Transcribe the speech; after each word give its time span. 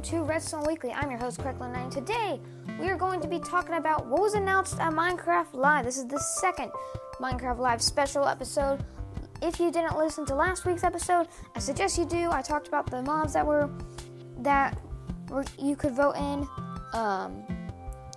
welcome 0.00 0.18
to 0.18 0.24
Redstone 0.24 0.64
Weekly. 0.66 0.92
I'm 0.92 1.10
your 1.10 1.20
host, 1.20 1.40
Cracklin 1.40 1.76
and 1.76 1.92
today 1.92 2.40
we 2.78 2.88
are 2.88 2.96
going 2.96 3.20
to 3.20 3.28
be 3.28 3.38
talking 3.38 3.74
about 3.74 4.06
what 4.06 4.22
was 4.22 4.32
announced 4.32 4.80
at 4.80 4.94
Minecraft 4.94 5.52
Live. 5.52 5.84
This 5.84 5.98
is 5.98 6.06
the 6.06 6.18
second 6.18 6.72
Minecraft 7.20 7.58
Live 7.58 7.82
special 7.82 8.26
episode. 8.26 8.82
If 9.42 9.60
you 9.60 9.70
didn't 9.70 9.98
listen 9.98 10.24
to 10.26 10.34
last 10.34 10.64
week's 10.64 10.84
episode, 10.84 11.28
I 11.54 11.58
suggest 11.58 11.98
you 11.98 12.06
do. 12.06 12.30
I 12.30 12.40
talked 12.40 12.66
about 12.66 12.90
the 12.90 13.02
mobs 13.02 13.34
that 13.34 13.46
were 13.46 13.68
that 14.38 14.80
were, 15.28 15.44
you 15.58 15.76
could 15.76 15.92
vote 15.92 16.16
in. 16.16 16.48
Um, 16.94 17.42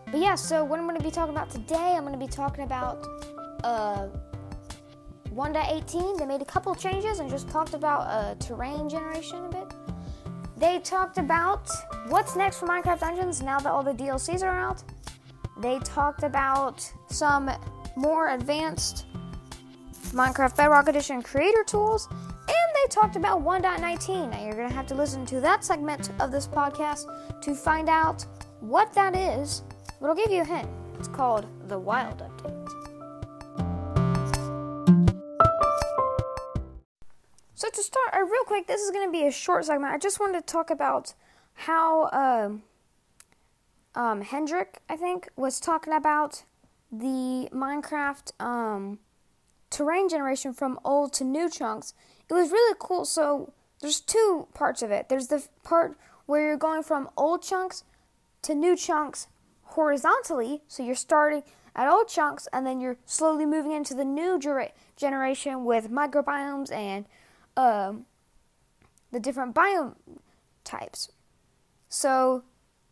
but 0.06 0.22
yeah, 0.22 0.36
so 0.36 0.64
what 0.64 0.80
I'm 0.80 0.86
going 0.86 0.98
to 0.98 1.04
be 1.04 1.12
talking 1.12 1.36
about 1.36 1.50
today, 1.50 1.96
I'm 1.98 2.06
going 2.06 2.18
to 2.18 2.26
be 2.26 2.32
talking 2.32 2.64
about 2.64 3.06
uh, 3.66 4.08
1.18. 5.34 6.18
They 6.18 6.26
made 6.26 6.42
a 6.42 6.46
couple 6.46 6.74
changes 6.76 7.20
and 7.20 7.30
just 7.30 7.50
talked 7.50 7.74
about 7.74 8.02
uh, 8.02 8.36
terrain 8.36 8.88
generation 8.88 9.44
a 9.46 9.50
bit. 9.50 9.63
They 10.58 10.80
talked 10.80 11.18
about 11.18 11.70
what's 12.08 12.36
next 12.36 12.60
for 12.60 12.68
Minecraft 12.68 13.00
Dungeons 13.00 13.42
now 13.42 13.60
that 13.60 13.70
all 13.70 13.84
the 13.84 13.94
DLCs 13.94 14.44
are 14.44 14.58
out. 14.58 14.84
They 15.60 15.80
talked 15.80 16.24
about 16.24 16.90
some 17.10 17.50
more 17.96 18.30
advanced 18.30 19.06
Minecraft 20.12 20.56
Bedrock 20.56 20.88
Edition 20.88 21.22
creator 21.22 21.64
tools, 21.64 22.08
and 22.12 22.48
they 22.48 22.88
talked 22.90 23.16
about 23.16 23.44
1.19. 23.44 24.32
Now 24.32 24.44
you're 24.44 24.56
going 24.56 24.70
to 24.70 24.76
have 24.76 24.88
to 24.88 24.96
listen 24.96 25.26
to 25.28 25.40
that 25.42 25.64
segment 25.64 26.12
of 26.20 26.32
this 26.32 26.48
podcast 26.48 27.06
to 27.42 27.56
find 27.56 27.90
out 27.90 28.26
what 28.60 28.94
that 28.94 29.16
is, 29.16 29.64
but 30.00 30.08
I'll 30.08 30.16
give 30.16 30.32
you 30.32 30.42
a 30.42 30.46
hint. 30.46 30.70
It's 31.00 31.08
called 31.08 31.48
the 31.68 31.78
Wild 31.78 32.20
Update. 32.20 32.63
So 37.64 37.70
to 37.70 37.82
start, 37.82 38.14
uh, 38.14 38.26
real 38.26 38.44
quick, 38.44 38.68
this 38.68 38.82
is 38.82 38.92
going 38.92 39.08
to 39.08 39.12
be 39.12 39.26
a 39.26 39.32
short 39.32 39.64
segment. 39.64 39.94
I 39.94 39.98
just 39.98 40.20
wanted 40.20 40.46
to 40.46 40.46
talk 40.46 40.70
about 40.70 41.14
how 41.54 42.10
um, 42.12 42.64
um, 43.96 44.20
Henrik, 44.20 44.80
I 44.90 44.98
think, 44.98 45.30
was 45.38 45.62
talking 45.62 45.94
about 45.94 46.44
the 46.92 47.48
Minecraft 47.54 48.34
um, 48.42 49.00
terrain 49.70 50.10
generation 50.10 50.52
from 50.52 50.78
old 50.84 51.14
to 51.14 51.24
new 51.24 51.50
chunks. 51.50 51.94
It 52.30 52.34
was 52.34 52.52
really 52.52 52.76
cool. 52.82 53.06
So 53.06 53.54
there's 53.80 54.02
two 54.02 54.50
parts 54.54 54.82
of 54.82 54.92
it. 54.92 55.08
There's 55.08 55.28
the 55.28 55.48
part 55.64 55.98
where 56.26 56.46
you're 56.46 56.58
going 56.58 56.84
from 56.84 57.10
old 57.16 57.44
chunks 57.44 57.86
to 58.42 58.54
new 58.54 58.76
chunks 58.76 59.28
horizontally. 59.62 60.64
So 60.68 60.84
you're 60.84 60.96
starting 60.96 61.44
at 61.78 61.90
old 61.90 62.10
chunks 62.10 62.46
and 62.52 62.66
then 62.66 62.82
you're 62.82 62.98
slowly 63.06 63.46
moving 63.46 63.72
into 63.72 63.94
the 63.94 64.04
new 64.04 64.38
generation 64.98 65.64
with 65.64 65.90
microbiomes 65.90 66.70
and 66.70 67.06
um, 67.56 68.06
the 69.12 69.20
different 69.20 69.54
biome 69.56 69.96
types. 70.64 71.12
So, 71.90 72.44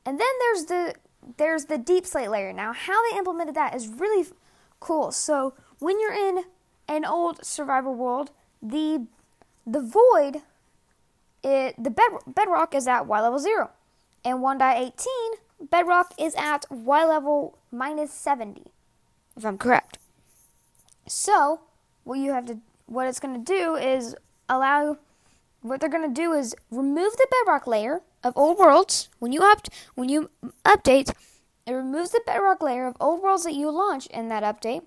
and 0.05 0.19
then 0.19 0.27
there's 0.39 0.65
the 0.65 0.95
there's 1.37 1.65
the 1.65 1.77
deepslate 1.77 2.29
layer. 2.29 2.53
Now, 2.53 2.73
how 2.73 3.09
they 3.09 3.17
implemented 3.17 3.55
that 3.55 3.75
is 3.75 3.87
really 3.87 4.27
cool. 4.79 5.11
So, 5.11 5.53
when 5.79 5.99
you're 5.99 6.13
in 6.13 6.43
an 6.87 7.05
old 7.05 7.45
survival 7.45 7.95
world, 7.95 8.31
the 8.61 9.07
the 9.65 9.81
void, 9.81 10.41
it 11.43 11.75
the 11.81 11.89
bed, 11.89 12.11
bedrock 12.27 12.75
is 12.75 12.87
at 12.87 13.07
y 13.07 13.21
level 13.21 13.39
zero, 13.39 13.71
and 14.23 14.39
1.18 14.39 15.69
bedrock 15.69 16.13
is 16.19 16.35
at 16.35 16.65
y 16.69 17.05
level 17.05 17.57
minus 17.71 18.11
70, 18.11 18.63
if 19.37 19.45
I'm 19.45 19.57
correct. 19.57 19.97
So, 21.07 21.61
what 22.03 22.19
you 22.19 22.33
have 22.33 22.45
to 22.47 22.59
what 22.85 23.07
it's 23.07 23.19
going 23.19 23.43
to 23.43 23.53
do 23.53 23.75
is 23.75 24.15
allow 24.51 24.97
what 25.61 25.79
they're 25.79 25.89
going 25.89 26.07
to 26.07 26.21
do 26.21 26.33
is 26.33 26.55
remove 26.69 27.13
the 27.13 27.27
bedrock 27.31 27.67
layer 27.67 28.01
of 28.23 28.33
old 28.35 28.57
worlds 28.57 29.09
when 29.19 29.31
you 29.31 29.41
up 29.41 29.67
when 29.95 30.09
you 30.09 30.29
update 30.65 31.11
it 31.65 31.73
removes 31.73 32.11
the 32.11 32.21
bedrock 32.25 32.61
layer 32.61 32.85
of 32.85 32.95
old 32.99 33.21
worlds 33.21 33.43
that 33.43 33.53
you 33.53 33.69
launch 33.71 34.07
in 34.07 34.29
that 34.29 34.43
update 34.43 34.83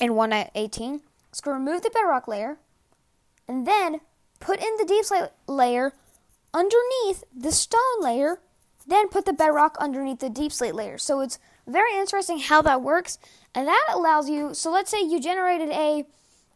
in 0.00 0.10
1.18 0.12 1.00
it's 1.30 1.40
going 1.40 1.54
to 1.54 1.64
remove 1.64 1.82
the 1.82 1.90
bedrock 1.90 2.26
layer 2.26 2.58
and 3.48 3.66
then 3.66 4.00
put 4.40 4.58
in 4.58 4.76
the 4.78 4.84
deepslate 4.84 5.30
layer 5.46 5.92
underneath 6.52 7.24
the 7.34 7.52
stone 7.52 8.00
layer 8.00 8.40
then 8.86 9.08
put 9.08 9.24
the 9.24 9.32
bedrock 9.32 9.76
underneath 9.80 10.20
the 10.20 10.30
deepslate 10.30 10.74
layer. 10.74 10.96
So 10.96 11.20
it's 11.20 11.38
very 11.66 11.94
interesting 11.98 12.38
how 12.38 12.62
that 12.62 12.82
works 12.82 13.18
and 13.54 13.66
that 13.66 13.86
allows 13.92 14.30
you 14.30 14.54
so 14.54 14.70
let's 14.70 14.90
say 14.90 15.00
you 15.00 15.20
generated 15.20 15.70
a 15.70 16.04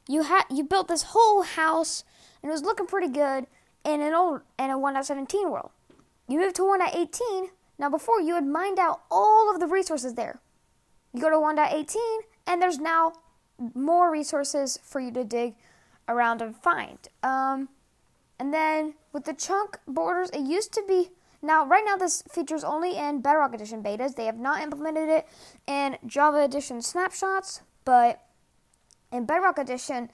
you 0.06 0.22
had 0.22 0.44
you 0.48 0.62
built 0.62 0.86
this 0.86 1.02
whole 1.08 1.42
house 1.42 2.04
and 2.42 2.50
it 2.50 2.52
was 2.52 2.62
looking 2.62 2.86
pretty 2.86 3.08
good 3.08 3.46
in 3.84 4.00
an 4.00 4.14
old 4.14 4.42
in 4.58 4.70
a 4.70 4.78
1.17 4.78 5.50
world. 5.50 5.70
You 6.28 6.38
moved 6.38 6.56
to 6.56 6.62
1.18. 6.62 7.48
Now 7.78 7.90
before 7.90 8.20
you 8.20 8.34
had 8.34 8.46
mined 8.46 8.78
out 8.78 9.02
all 9.10 9.52
of 9.52 9.60
the 9.60 9.66
resources 9.66 10.14
there. 10.14 10.40
You 11.12 11.20
go 11.20 11.30
to 11.30 11.36
1.18 11.36 11.96
and 12.46 12.60
there's 12.60 12.78
now 12.78 13.12
more 13.74 14.10
resources 14.10 14.78
for 14.82 15.00
you 15.00 15.10
to 15.12 15.24
dig 15.24 15.54
around 16.08 16.42
and 16.42 16.56
find. 16.56 16.98
Um, 17.22 17.68
and 18.38 18.54
then 18.54 18.94
with 19.12 19.24
the 19.24 19.34
chunk 19.34 19.78
borders, 19.86 20.30
it 20.30 20.40
used 20.40 20.72
to 20.74 20.82
be 20.86 21.10
now 21.42 21.66
right 21.66 21.84
now 21.84 21.96
this 21.96 22.22
features 22.30 22.64
only 22.64 22.96
in 22.96 23.20
Bedrock 23.22 23.54
Edition 23.54 23.82
betas. 23.82 24.14
They 24.14 24.26
have 24.26 24.38
not 24.38 24.62
implemented 24.62 25.08
it 25.08 25.26
in 25.66 25.96
Java 26.06 26.44
Edition 26.44 26.82
snapshots, 26.82 27.62
but 27.84 28.22
in 29.10 29.24
Bedrock 29.24 29.58
Edition, 29.58 30.10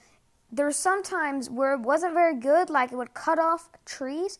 there's 0.56 0.76
sometimes 0.76 1.50
where 1.50 1.74
it 1.74 1.80
wasn't 1.80 2.14
very 2.14 2.34
good, 2.34 2.70
like 2.70 2.90
it 2.90 2.96
would 2.96 3.14
cut 3.14 3.38
off 3.38 3.68
trees, 3.84 4.38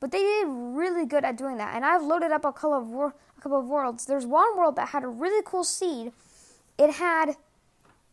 but 0.00 0.10
they 0.10 0.20
did 0.20 0.46
really 0.48 1.04
good 1.04 1.24
at 1.24 1.36
doing 1.36 1.58
that. 1.58 1.76
And 1.76 1.84
I've 1.84 2.02
loaded 2.02 2.32
up 2.32 2.44
a 2.44 2.52
couple 2.52 2.74
of 2.74 2.88
wor- 2.88 3.14
a 3.36 3.40
couple 3.40 3.58
of 3.58 3.66
worlds. 3.66 4.06
There's 4.06 4.26
one 4.26 4.56
world 4.56 4.76
that 4.76 4.88
had 4.88 5.04
a 5.04 5.08
really 5.08 5.42
cool 5.44 5.64
seed. 5.64 6.12
It 6.78 6.94
had 6.94 7.36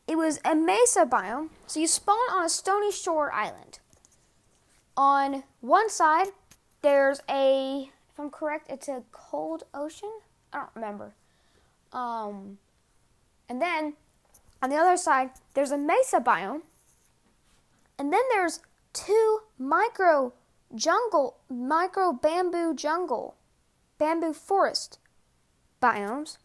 it 0.08 0.18
was 0.18 0.40
a 0.46 0.54
mesa 0.54 1.06
biome, 1.06 1.50
so 1.66 1.80
you 1.80 1.88
spawn 1.88 2.30
on 2.32 2.46
a 2.46 2.50
stony 2.50 2.92
shore 2.92 3.32
island. 3.32 3.80
On 4.98 5.44
one 5.62 5.90
side, 5.90 6.28
there's 6.82 7.22
a 7.30 7.90
if 8.12 8.20
I'm 8.20 8.30
correct, 8.30 8.70
it's 8.70 8.88
a 8.88 9.04
cold 9.12 9.64
ocean. 9.74 10.12
I 10.52 10.60
don't 10.60 10.70
remember. 10.76 11.14
Um, 11.92 12.58
and 13.48 13.62
then 13.62 13.94
on 14.62 14.70
the 14.70 14.76
other 14.76 14.98
side, 14.98 15.32
there's 15.54 15.72
a 15.72 15.78
mesa 15.78 16.20
biome. 16.20 16.62
And 17.98 18.12
then 18.12 18.22
there's 18.32 18.60
two 18.94 19.40
micro 19.58 20.34
jungle, 20.74 21.38
micro 21.50 22.12
bamboo 22.14 22.74
jungle, 22.76 23.36
bamboo 23.98 24.34
forest 24.34 25.00
biomes. 25.82 26.38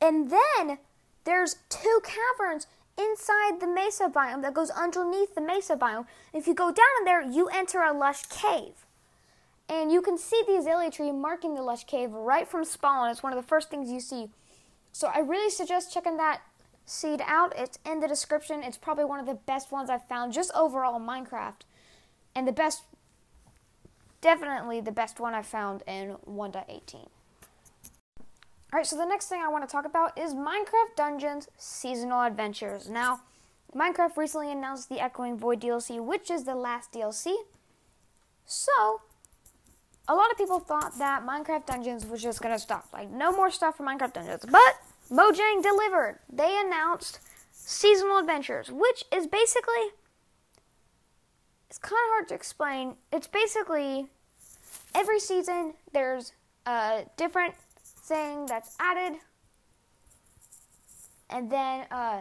And 0.00 0.30
then 0.30 0.78
there's 1.24 1.56
two 1.68 2.00
caverns 2.04 2.66
inside 2.98 3.60
the 3.60 3.66
mesa 3.66 4.08
biome 4.08 4.42
that 4.42 4.54
goes 4.54 4.70
underneath 4.70 5.34
the 5.34 5.40
mesa 5.40 5.76
biome. 5.76 6.06
If 6.32 6.46
you 6.46 6.54
go 6.54 6.72
down 6.72 6.86
in 7.00 7.04
there, 7.04 7.22
you 7.22 7.48
enter 7.48 7.80
a 7.80 7.92
lush 7.92 8.24
cave. 8.26 8.86
And 9.68 9.90
you 9.90 10.00
can 10.00 10.16
see 10.16 10.42
the 10.46 10.56
azalea 10.56 10.90
tree 10.90 11.10
marking 11.10 11.54
the 11.54 11.62
lush 11.62 11.84
cave 11.84 12.12
right 12.12 12.46
from 12.46 12.64
spawn. 12.64 13.10
It's 13.10 13.22
one 13.22 13.32
of 13.32 13.42
the 13.42 13.48
first 13.48 13.68
things 13.68 13.90
you 13.90 14.00
see. 14.00 14.28
So 14.92 15.10
I 15.12 15.18
really 15.18 15.50
suggest 15.50 15.92
checking 15.92 16.16
that 16.18 16.40
seed 16.86 17.20
out. 17.26 17.52
It's 17.56 17.78
in 17.84 18.00
the 18.00 18.08
description. 18.08 18.62
It's 18.62 18.78
probably 18.78 19.04
one 19.04 19.20
of 19.20 19.26
the 19.26 19.34
best 19.34 19.70
ones 19.70 19.90
I've 19.90 20.08
found 20.08 20.32
just 20.32 20.50
overall 20.54 20.96
in 20.96 21.02
Minecraft. 21.02 21.62
And 22.34 22.48
the 22.48 22.52
best, 22.52 22.84
definitely 24.20 24.80
the 24.80 24.92
best 24.92 25.20
one 25.20 25.34
I've 25.34 25.46
found 25.46 25.82
in 25.86 26.16
1.18. 26.26 27.08
Alright, 28.72 28.86
so 28.86 28.96
the 28.96 29.04
next 29.04 29.28
thing 29.28 29.42
I 29.42 29.48
want 29.48 29.68
to 29.68 29.70
talk 29.70 29.84
about 29.84 30.18
is 30.18 30.34
Minecraft 30.34 30.96
Dungeons 30.96 31.48
Seasonal 31.56 32.22
Adventures. 32.22 32.88
Now, 32.88 33.20
Minecraft 33.74 34.16
recently 34.16 34.52
announced 34.52 34.88
the 34.88 35.00
Echoing 35.00 35.38
Void 35.38 35.60
DLC, 35.60 36.02
which 36.02 36.30
is 36.30 36.44
the 36.44 36.54
last 36.54 36.92
DLC. 36.92 37.34
So, 38.44 39.00
a 40.08 40.14
lot 40.14 40.30
of 40.30 40.36
people 40.36 40.60
thought 40.60 40.98
that 40.98 41.24
Minecraft 41.26 41.66
Dungeons 41.66 42.06
was 42.06 42.22
just 42.22 42.40
going 42.40 42.54
to 42.54 42.60
stop. 42.60 42.86
Like, 42.92 43.10
no 43.10 43.32
more 43.32 43.50
stuff 43.50 43.76
for 43.76 43.82
Minecraft 43.84 44.12
Dungeons. 44.14 44.44
But 44.50 44.80
Mojang 45.10 45.62
delivered. 45.62 46.18
They 46.32 46.60
announced 46.64 47.20
seasonal 47.52 48.18
adventures, 48.18 48.70
which 48.70 49.04
is 49.12 49.26
basically 49.26 49.92
it's 51.68 51.78
kind 51.78 51.94
of 51.94 52.10
hard 52.12 52.28
to 52.28 52.34
explain. 52.34 52.94
It's 53.12 53.26
basically 53.26 54.06
every 54.94 55.20
season 55.20 55.74
there's 55.92 56.32
a 56.64 57.04
different 57.16 57.54
thing 57.84 58.46
that's 58.46 58.76
added, 58.80 59.18
and 61.28 61.50
then 61.50 61.86
uh, 61.90 62.20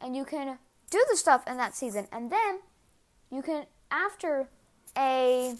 and 0.00 0.16
you 0.16 0.24
can 0.24 0.58
do 0.90 1.04
the 1.10 1.16
stuff 1.16 1.46
in 1.46 1.56
that 1.56 1.74
season, 1.74 2.06
and 2.10 2.30
then 2.30 2.60
you 3.30 3.42
can 3.42 3.66
after 3.90 4.48
a 4.96 5.54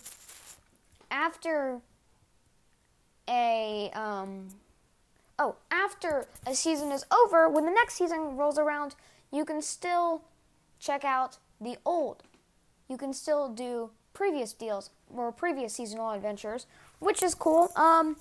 after 1.11 1.81
a 3.29 3.91
um 3.95 4.49
oh, 5.39 5.57
after 5.71 6.27
a 6.47 6.55
season 6.55 6.93
is 6.93 7.05
over, 7.13 7.49
when 7.49 7.65
the 7.65 7.71
next 7.73 7.95
season 7.95 8.37
rolls 8.37 8.59
around, 8.59 8.95
you 9.33 9.45
can 9.45 9.63
still 9.63 10.23
check 10.79 11.05
out 11.05 11.39
the 11.61 11.77
old. 11.85 12.23
You 12.89 12.97
can 12.97 13.13
still 13.13 13.49
do 13.49 13.91
previous 14.15 14.53
deals 14.53 14.91
or 15.15 15.33
previous 15.33 15.75
seasonal 15.75 16.13
adventures, 16.13 16.67
which 17.01 17.23
is 17.23 17.35
cool. 17.35 17.71
Um, 17.77 18.17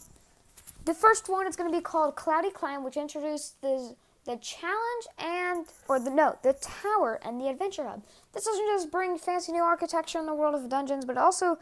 the 0.86 0.94
first 0.94 1.30
one 1.30 1.48
is 1.48 1.56
going 1.56 1.72
to 1.72 1.78
be 1.78 1.82
called 1.82 2.16
Cloudy 2.16 2.52
Climb, 2.52 2.84
which 2.84 2.98
introduces 2.98 3.54
the 3.62 3.96
the 4.26 4.38
challenge 4.38 5.06
and 5.20 5.68
or 5.88 6.00
the 6.00 6.10
no 6.10 6.38
the 6.42 6.54
tower 6.54 7.20
and 7.24 7.40
the 7.40 7.48
adventure 7.48 7.88
hub. 7.88 8.04
This 8.34 8.46
doesn't 8.46 8.66
just 8.66 8.92
bring 8.92 9.18
fancy 9.20 9.52
new 9.52 9.62
architecture 9.62 10.18
in 10.18 10.26
the 10.26 10.34
world 10.34 10.56
of 10.56 10.68
dungeons, 10.68 11.06
but 11.06 11.18
also 11.18 11.60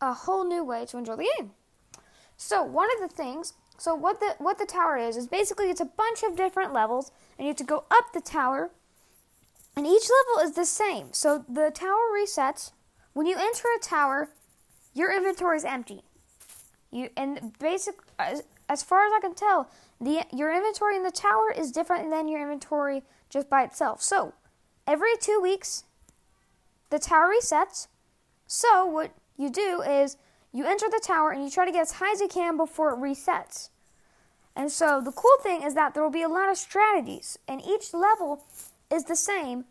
a 0.00 0.12
whole 0.12 0.44
new 0.44 0.64
way 0.64 0.86
to 0.86 0.96
enjoy 0.96 1.16
the 1.16 1.28
game. 1.36 1.50
So 2.36 2.62
one 2.62 2.88
of 2.94 3.00
the 3.00 3.14
things, 3.14 3.54
so 3.78 3.94
what 3.94 4.20
the 4.20 4.34
what 4.38 4.58
the 4.58 4.66
tower 4.66 4.96
is 4.96 5.16
is 5.16 5.26
basically 5.26 5.70
it's 5.70 5.80
a 5.80 5.84
bunch 5.84 6.22
of 6.22 6.36
different 6.36 6.72
levels, 6.72 7.10
and 7.38 7.46
you 7.46 7.50
have 7.50 7.56
to 7.58 7.64
go 7.64 7.84
up 7.90 8.12
the 8.12 8.20
tower, 8.20 8.70
and 9.76 9.86
each 9.86 10.08
level 10.08 10.48
is 10.48 10.54
the 10.54 10.64
same. 10.64 11.08
So 11.12 11.44
the 11.48 11.70
tower 11.70 12.10
resets 12.14 12.72
when 13.12 13.26
you 13.26 13.36
enter 13.36 13.68
a 13.76 13.82
tower. 13.82 14.30
Your 14.96 15.12
inventory 15.12 15.56
is 15.56 15.64
empty. 15.64 16.02
You 16.92 17.10
and 17.16 17.58
basic 17.58 17.96
as, 18.16 18.44
as 18.68 18.84
far 18.84 19.06
as 19.06 19.12
I 19.12 19.20
can 19.20 19.34
tell, 19.34 19.68
the 20.00 20.24
your 20.32 20.54
inventory 20.54 20.94
in 20.96 21.02
the 21.02 21.10
tower 21.10 21.50
is 21.50 21.72
different 21.72 22.10
than 22.10 22.28
your 22.28 22.40
inventory 22.40 23.02
just 23.28 23.50
by 23.50 23.64
itself. 23.64 24.00
So 24.00 24.34
every 24.86 25.16
two 25.20 25.40
weeks, 25.42 25.82
the 26.90 27.00
tower 27.00 27.32
resets. 27.36 27.88
So 28.46 28.86
what 28.86 29.10
you 29.36 29.50
do 29.50 29.82
is 29.82 30.16
you 30.54 30.64
enter 30.64 30.86
the 30.88 31.02
tower 31.04 31.32
and 31.32 31.42
you 31.42 31.50
try 31.50 31.66
to 31.66 31.72
get 31.72 31.82
as 31.82 31.92
high 31.92 32.12
as 32.12 32.20
you 32.20 32.28
can 32.28 32.56
before 32.56 32.90
it 32.90 32.98
resets. 32.98 33.70
And 34.54 34.70
so 34.70 35.00
the 35.04 35.10
cool 35.10 35.36
thing 35.42 35.62
is 35.62 35.74
that 35.74 35.92
there 35.92 36.02
will 36.02 36.10
be 36.10 36.22
a 36.22 36.28
lot 36.28 36.48
of 36.48 36.56
strategies, 36.56 37.36
and 37.48 37.60
each 37.60 37.92
level 37.92 38.44
is 38.90 39.04
the 39.04 39.16
same 39.16 39.64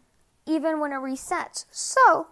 even 0.45 0.81
when 0.81 0.91
it 0.91 0.97
resets. 0.97 1.63
So, 1.71 2.27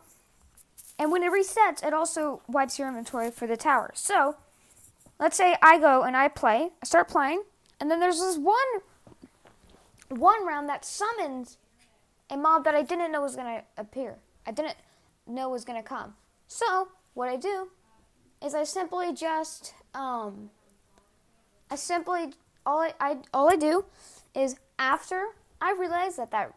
and 0.99 1.13
when 1.13 1.23
it 1.23 1.31
resets, 1.31 1.81
it 1.81 1.93
also 1.93 2.41
wipes 2.49 2.77
your 2.77 2.89
inventory 2.89 3.31
for 3.31 3.47
the 3.47 3.55
tower. 3.55 3.91
So, 3.93 4.35
let's 5.17 5.37
say 5.37 5.55
I 5.61 5.79
go 5.79 6.03
and 6.03 6.17
I 6.17 6.27
play, 6.27 6.71
I 6.81 6.85
start 6.85 7.07
playing, 7.07 7.43
and 7.79 7.89
then 7.89 8.01
there's 8.01 8.19
this 8.19 8.37
one 8.37 8.57
one 10.09 10.45
round 10.45 10.67
that 10.67 10.83
summons 10.83 11.57
a 12.29 12.35
mob 12.35 12.65
that 12.65 12.75
I 12.75 12.81
didn't 12.81 13.13
know 13.13 13.21
was 13.21 13.37
going 13.37 13.47
to 13.59 13.63
appear. 13.77 14.17
I 14.45 14.51
didn't 14.51 14.75
know 15.25 15.47
was 15.47 15.63
going 15.63 15.81
to 15.81 15.87
come. 15.87 16.15
So, 16.49 16.89
what 17.13 17.29
I 17.29 17.37
do 17.37 17.69
is 18.43 18.55
I 18.55 18.63
simply 18.63 19.13
just 19.13 19.73
um, 19.93 20.49
I 21.69 21.75
simply 21.75 22.33
all 22.65 22.79
I, 22.79 22.93
I 22.99 23.17
all 23.33 23.49
I 23.51 23.55
do 23.55 23.85
is 24.33 24.55
after 24.79 25.27
I 25.61 25.75
realize 25.77 26.15
that 26.15 26.31
that 26.31 26.53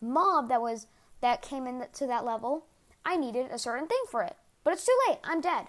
mob 0.00 0.48
that 0.48 0.62
was 0.62 0.86
that 1.20 1.42
came 1.42 1.66
into 1.66 2.06
that 2.06 2.24
level, 2.24 2.66
I 3.04 3.16
needed 3.16 3.50
a 3.50 3.58
certain 3.58 3.88
thing 3.88 4.02
for 4.10 4.22
it. 4.22 4.36
But 4.62 4.74
it's 4.74 4.86
too 4.86 4.96
late. 5.08 5.18
I'm 5.24 5.40
dead. 5.40 5.66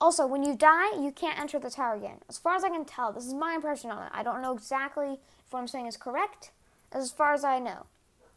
Also, 0.00 0.26
when 0.26 0.42
you 0.42 0.56
die, 0.56 0.96
you 1.00 1.10
can't 1.10 1.38
enter 1.38 1.58
the 1.58 1.70
tower 1.70 1.94
again. 1.94 2.18
As 2.28 2.38
far 2.38 2.54
as 2.54 2.62
I 2.62 2.68
can 2.68 2.84
tell, 2.84 3.12
this 3.12 3.26
is 3.26 3.34
my 3.34 3.54
impression 3.54 3.90
on 3.90 4.06
it. 4.06 4.12
I 4.14 4.22
don't 4.22 4.42
know 4.42 4.54
exactly 4.54 5.18
if 5.44 5.52
what 5.52 5.60
I'm 5.60 5.66
saying 5.66 5.86
is 5.86 5.96
correct, 5.96 6.52
as 6.92 7.10
far 7.10 7.34
as 7.34 7.42
I 7.42 7.58
know, 7.58 7.86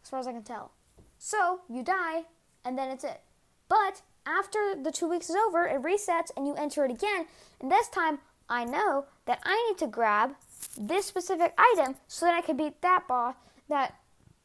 as 0.04 0.10
far 0.10 0.20
as 0.20 0.28
I 0.28 0.32
can 0.32 0.44
tell. 0.44 0.72
So, 1.20 1.62
you 1.70 1.84
die, 1.84 2.24
and 2.66 2.78
then 2.78 2.90
it's 2.90 3.04
it. 3.04 3.22
But 3.70 4.02
after 4.26 4.76
the 4.82 4.92
two 4.92 5.08
weeks 5.08 5.30
is 5.30 5.36
over, 5.36 5.66
it 5.66 5.82
resets 5.82 6.32
and 6.36 6.48
you 6.48 6.56
enter 6.56 6.86
it 6.86 6.92
again. 6.92 7.26
And 7.60 7.72
this 7.72 7.88
time, 7.88 8.20
I 8.50 8.66
know 8.66 9.06
that 9.26 9.40
I 9.44 9.68
need 9.70 9.78
to 9.80 9.88
grab 9.88 10.36
this 10.78 11.06
specific 11.06 11.54
item 11.58 11.96
so 12.08 12.26
that 12.26 12.36
I 12.36 12.42
can 12.42 12.58
beat 12.58 12.82
that 12.82 13.08
boss, 13.08 13.36
that 13.70 13.96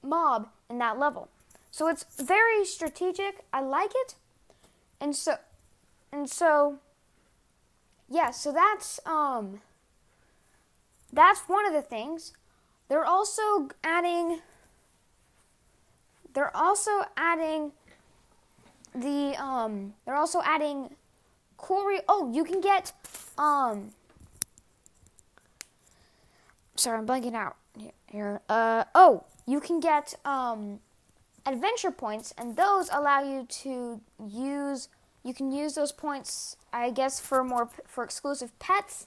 mob 0.03 0.49
in 0.71 0.79
that 0.79 0.99
level. 0.99 1.29
So 1.71 1.89
it's 1.89 2.05
very 2.19 2.65
strategic. 2.65 3.45
I 3.53 3.61
like 3.61 3.91
it. 3.95 4.15
And 5.01 5.15
so, 5.15 5.37
and 6.11 6.29
so, 6.31 6.79
yeah. 8.09 8.31
So 8.31 8.53
that's 8.53 8.99
um, 9.05 9.61
that's 11.13 11.41
one 11.49 11.67
of 11.67 11.75
the 11.75 11.83
things. 11.83 12.33
They're 12.89 13.05
also 13.05 13.69
adding. 13.85 14.41
They're 16.33 16.57
also 16.57 17.03
adding 17.17 17.73
the 18.97 19.35
um 19.43 19.95
they're 20.05 20.17
also 20.17 20.41
adding 20.45 20.91
Corey. 21.57 22.01
Oh, 22.09 22.31
you 22.33 22.45
can 22.45 22.61
get 22.61 22.93
um. 23.39 23.93
Sorry, 26.77 26.99
I'm 26.99 27.07
blanking 27.07 27.35
out 27.35 27.57
here. 28.07 28.41
Uh 28.49 28.85
oh, 28.95 29.25
you 29.47 29.61
can 29.61 29.81
get 29.81 30.15
um 30.25 30.81
adventure 31.47 31.91
points, 31.91 32.35
and 32.37 32.57
those 32.57 32.89
allow 32.93 33.23
you 33.23 33.47
to 33.63 34.01
use. 34.29 34.89
You 35.23 35.35
can 35.35 35.51
use 35.51 35.75
those 35.75 35.91
points, 35.91 36.57
I 36.73 36.91
guess, 36.91 37.19
for 37.19 37.43
more 37.43 37.69
for 37.87 38.05
exclusive 38.05 38.57
pets, 38.59 39.07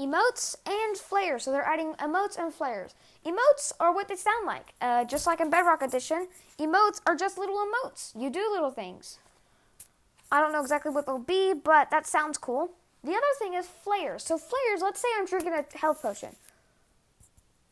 emotes, 0.00 0.56
and 0.66 0.96
flares. 0.96 1.44
So 1.44 1.52
they're 1.52 1.64
adding 1.64 1.94
emotes 1.94 2.38
and 2.38 2.52
flares. 2.52 2.94
Emotes 3.24 3.72
are 3.78 3.94
what 3.94 4.08
they 4.08 4.16
sound 4.16 4.46
like. 4.46 4.74
Uh, 4.80 5.04
just 5.04 5.26
like 5.26 5.40
in 5.40 5.50
Bedrock 5.50 5.82
Edition, 5.82 6.28
emotes 6.58 7.00
are 7.06 7.14
just 7.14 7.38
little 7.38 7.56
emotes. 7.56 8.12
You 8.18 8.30
do 8.30 8.48
little 8.50 8.70
things. 8.70 9.18
I 10.32 10.40
don't 10.40 10.52
know 10.52 10.60
exactly 10.60 10.92
what 10.92 11.06
they'll 11.06 11.18
be, 11.18 11.52
but 11.52 11.90
that 11.90 12.06
sounds 12.06 12.38
cool. 12.38 12.70
The 13.02 13.12
other 13.12 13.20
thing 13.38 13.54
is 13.54 13.66
flares. 13.66 14.22
So 14.24 14.38
flares, 14.38 14.80
let's 14.82 15.00
say 15.00 15.08
I'm 15.16 15.26
drinking 15.26 15.54
a 15.54 15.78
health 15.78 16.02
potion. 16.02 16.36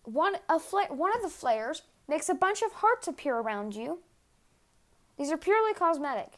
One 0.05 0.37
a 0.49 0.59
fla- 0.59 0.87
one 0.89 1.15
of 1.15 1.23
the 1.23 1.29
flares 1.29 1.83
makes 2.09 2.29
a 2.29 2.35
bunch 2.35 2.63
of 2.63 2.73
hearts 2.73 3.07
appear 3.07 3.37
around 3.37 3.75
you. 3.75 3.99
These 5.19 5.31
are 5.31 5.37
purely 5.37 5.75
cosmetic. 5.75 6.33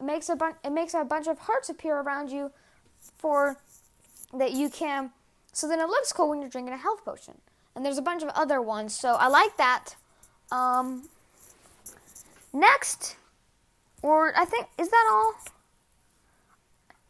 It 0.00 0.04
makes 0.04 0.28
a 0.28 0.34
bunch 0.34 0.56
it 0.64 0.70
makes 0.70 0.92
a 0.92 1.04
bunch 1.04 1.28
of 1.28 1.38
hearts 1.40 1.68
appear 1.68 1.98
around 2.00 2.30
you 2.30 2.50
for 3.16 3.58
that 4.32 4.52
you 4.52 4.68
can 4.70 5.10
so 5.56 5.66
then 5.66 5.80
it 5.80 5.88
looks 5.88 6.12
cool 6.12 6.28
when 6.28 6.42
you're 6.42 6.50
drinking 6.50 6.74
a 6.74 6.76
health 6.76 7.02
potion. 7.02 7.40
And 7.74 7.82
there's 7.82 7.96
a 7.96 8.02
bunch 8.02 8.22
of 8.22 8.28
other 8.34 8.60
ones, 8.60 8.94
so 8.94 9.14
I 9.14 9.28
like 9.28 9.56
that. 9.56 9.96
Um, 10.52 11.08
next, 12.52 13.16
or 14.02 14.38
I 14.38 14.44
think 14.44 14.66
is 14.76 14.90
that 14.90 15.08
all? 15.10 15.32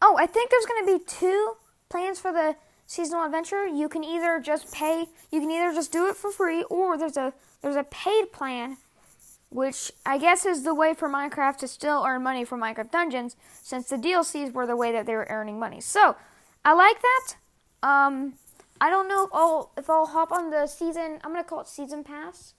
Oh, 0.01 0.15
I 0.17 0.27
think 0.27 0.49
there's 0.49 0.65
going 0.65 0.85
to 0.85 0.97
be 0.97 1.03
two 1.05 1.55
plans 1.89 2.21
for 2.21 2.31
the 2.31 2.55
seasonal 2.85 3.25
adventure. 3.25 3.67
You 3.67 3.89
can 3.89 4.05
either 4.05 4.39
just 4.39 4.71
pay, 4.71 5.07
you 5.29 5.41
can 5.41 5.51
either 5.51 5.73
just 5.73 5.91
do 5.91 6.07
it 6.07 6.15
for 6.15 6.31
free, 6.31 6.63
or 6.69 6.97
there's 6.97 7.17
a 7.17 7.33
there's 7.61 7.75
a 7.75 7.83
paid 7.83 8.31
plan, 8.31 8.77
which 9.49 9.91
I 10.05 10.17
guess 10.17 10.45
is 10.45 10.63
the 10.63 10.73
way 10.73 10.93
for 10.93 11.09
Minecraft 11.09 11.57
to 11.57 11.67
still 11.67 12.05
earn 12.07 12.23
money 12.23 12.45
from 12.45 12.61
Minecraft 12.61 12.91
Dungeons, 12.91 13.35
since 13.61 13.89
the 13.89 13.97
DLCs 13.97 14.53
were 14.53 14.65
the 14.65 14.77
way 14.77 14.93
that 14.93 15.05
they 15.05 15.15
were 15.15 15.27
earning 15.29 15.59
money. 15.59 15.81
So 15.81 16.15
I 16.67 16.73
like 16.73 17.01
that. 17.01 17.35
Um, 17.81 18.33
I 18.81 18.89
don't 18.89 19.07
know 19.07 19.23
if 19.23 19.29
I'll 19.33 19.71
if 19.77 19.89
I'll 19.89 20.05
hop 20.05 20.33
on 20.33 20.49
the 20.49 20.67
season. 20.67 21.19
I'm 21.23 21.31
gonna 21.31 21.45
call 21.45 21.61
it 21.61 21.69
season 21.69 22.03
pass. 22.03 22.55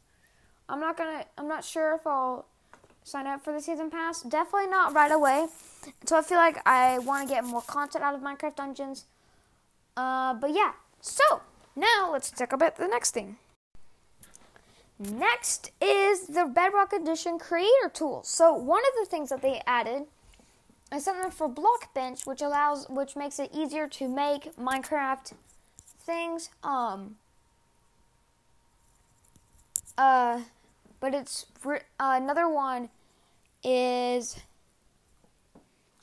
I'm 0.67 0.81
not 0.81 0.97
gonna. 0.97 1.27
I'm 1.37 1.47
not 1.47 1.63
sure 1.63 1.95
if 1.95 2.07
I'll 2.07 2.47
sign 3.05 3.27
up 3.27 3.45
for 3.45 3.53
the 3.53 3.61
season 3.61 3.91
pass. 3.91 4.23
Definitely 4.23 4.69
not 4.69 4.95
right 4.95 5.13
away. 5.13 5.49
So 6.07 6.17
I 6.17 6.23
feel 6.23 6.39
like 6.39 6.57
I 6.65 6.99
want 7.01 7.29
to 7.29 7.35
get 7.35 7.45
more 7.45 7.61
content 7.61 8.03
out 8.03 8.15
of 8.15 8.23
Minecraft 8.23 8.57
Dungeons. 8.57 9.05
Uh, 9.95 10.33
but 10.33 10.55
yeah. 10.55 10.73
So 11.03 11.43
now 11.77 12.09
let's 12.11 12.31
talk 12.31 12.55
about 12.55 12.77
the 12.77 12.89
next 12.89 13.11
thing. 13.11 13.37
Next 14.99 15.71
is 15.83 16.29
the 16.29 16.47
Bedrock 16.47 16.95
Edition 16.95 17.39
creator 17.39 17.91
tools. 17.93 18.27
So 18.29 18.55
one 18.55 18.81
of 18.81 19.05
the 19.05 19.11
things 19.11 19.29
that 19.29 19.43
they 19.43 19.61
added 19.67 20.05
is 20.93 21.05
something 21.05 21.31
for 21.31 21.49
Blockbench, 21.49 22.27
which 22.27 22.43
allows, 22.43 22.87
which 22.89 23.17
makes 23.17 23.39
it 23.39 23.51
easier 23.55 23.87
to 23.89 24.09
make 24.09 24.55
Minecraft 24.57 25.33
things. 26.01 26.51
Um. 26.63 27.17
Uh, 29.97 30.43
but 31.01 31.13
it's 31.13 31.47
uh, 31.67 31.79
another 31.99 32.49
one 32.49 32.89
is 33.65 34.39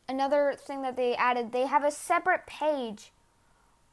another 0.08 0.56
thing 0.58 0.82
that 0.82 0.96
they 0.96 1.16
added. 1.16 1.52
They 1.52 1.66
have 1.66 1.84
a 1.84 1.92
separate 1.92 2.46
page 2.46 3.12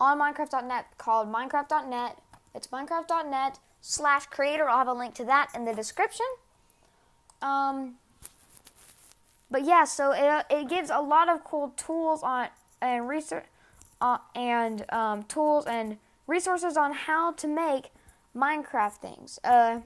on 0.01 0.19
Minecraft.net 0.19 0.99
called 0.99 1.33
Minecraft.net. 1.33 2.19
It's 2.55 2.67
Minecraft.net 2.67 3.59
slash 3.81 4.27
creator. 4.27 4.69
I'll 4.69 4.79
have 4.79 4.89
a 4.89 4.93
link 4.93 5.15
to 5.15 5.25
that 5.25 5.51
in 5.55 5.65
the 5.65 5.75
description. 5.75 6.27
Um, 7.41 7.95
but 9.53 9.67
yeah, 9.67 9.85
so 9.85 10.13
it, 10.13 10.47
it 10.51 10.69
gives 10.69 10.89
a 10.89 11.01
lot 11.01 11.29
of 11.29 11.45
cool 11.45 11.75
tools 11.77 12.23
on 12.23 12.49
and 12.81 13.07
research 13.09 13.45
uh, 14.01 14.19
and 14.35 14.91
um, 14.91 15.23
tools 15.25 15.67
and 15.67 15.99
resources 16.27 16.77
on 16.77 16.93
how 16.93 17.33
to 17.33 17.47
make 17.47 17.91
Minecraft 18.35 18.95
things. 18.95 19.39
Uh, 19.45 19.81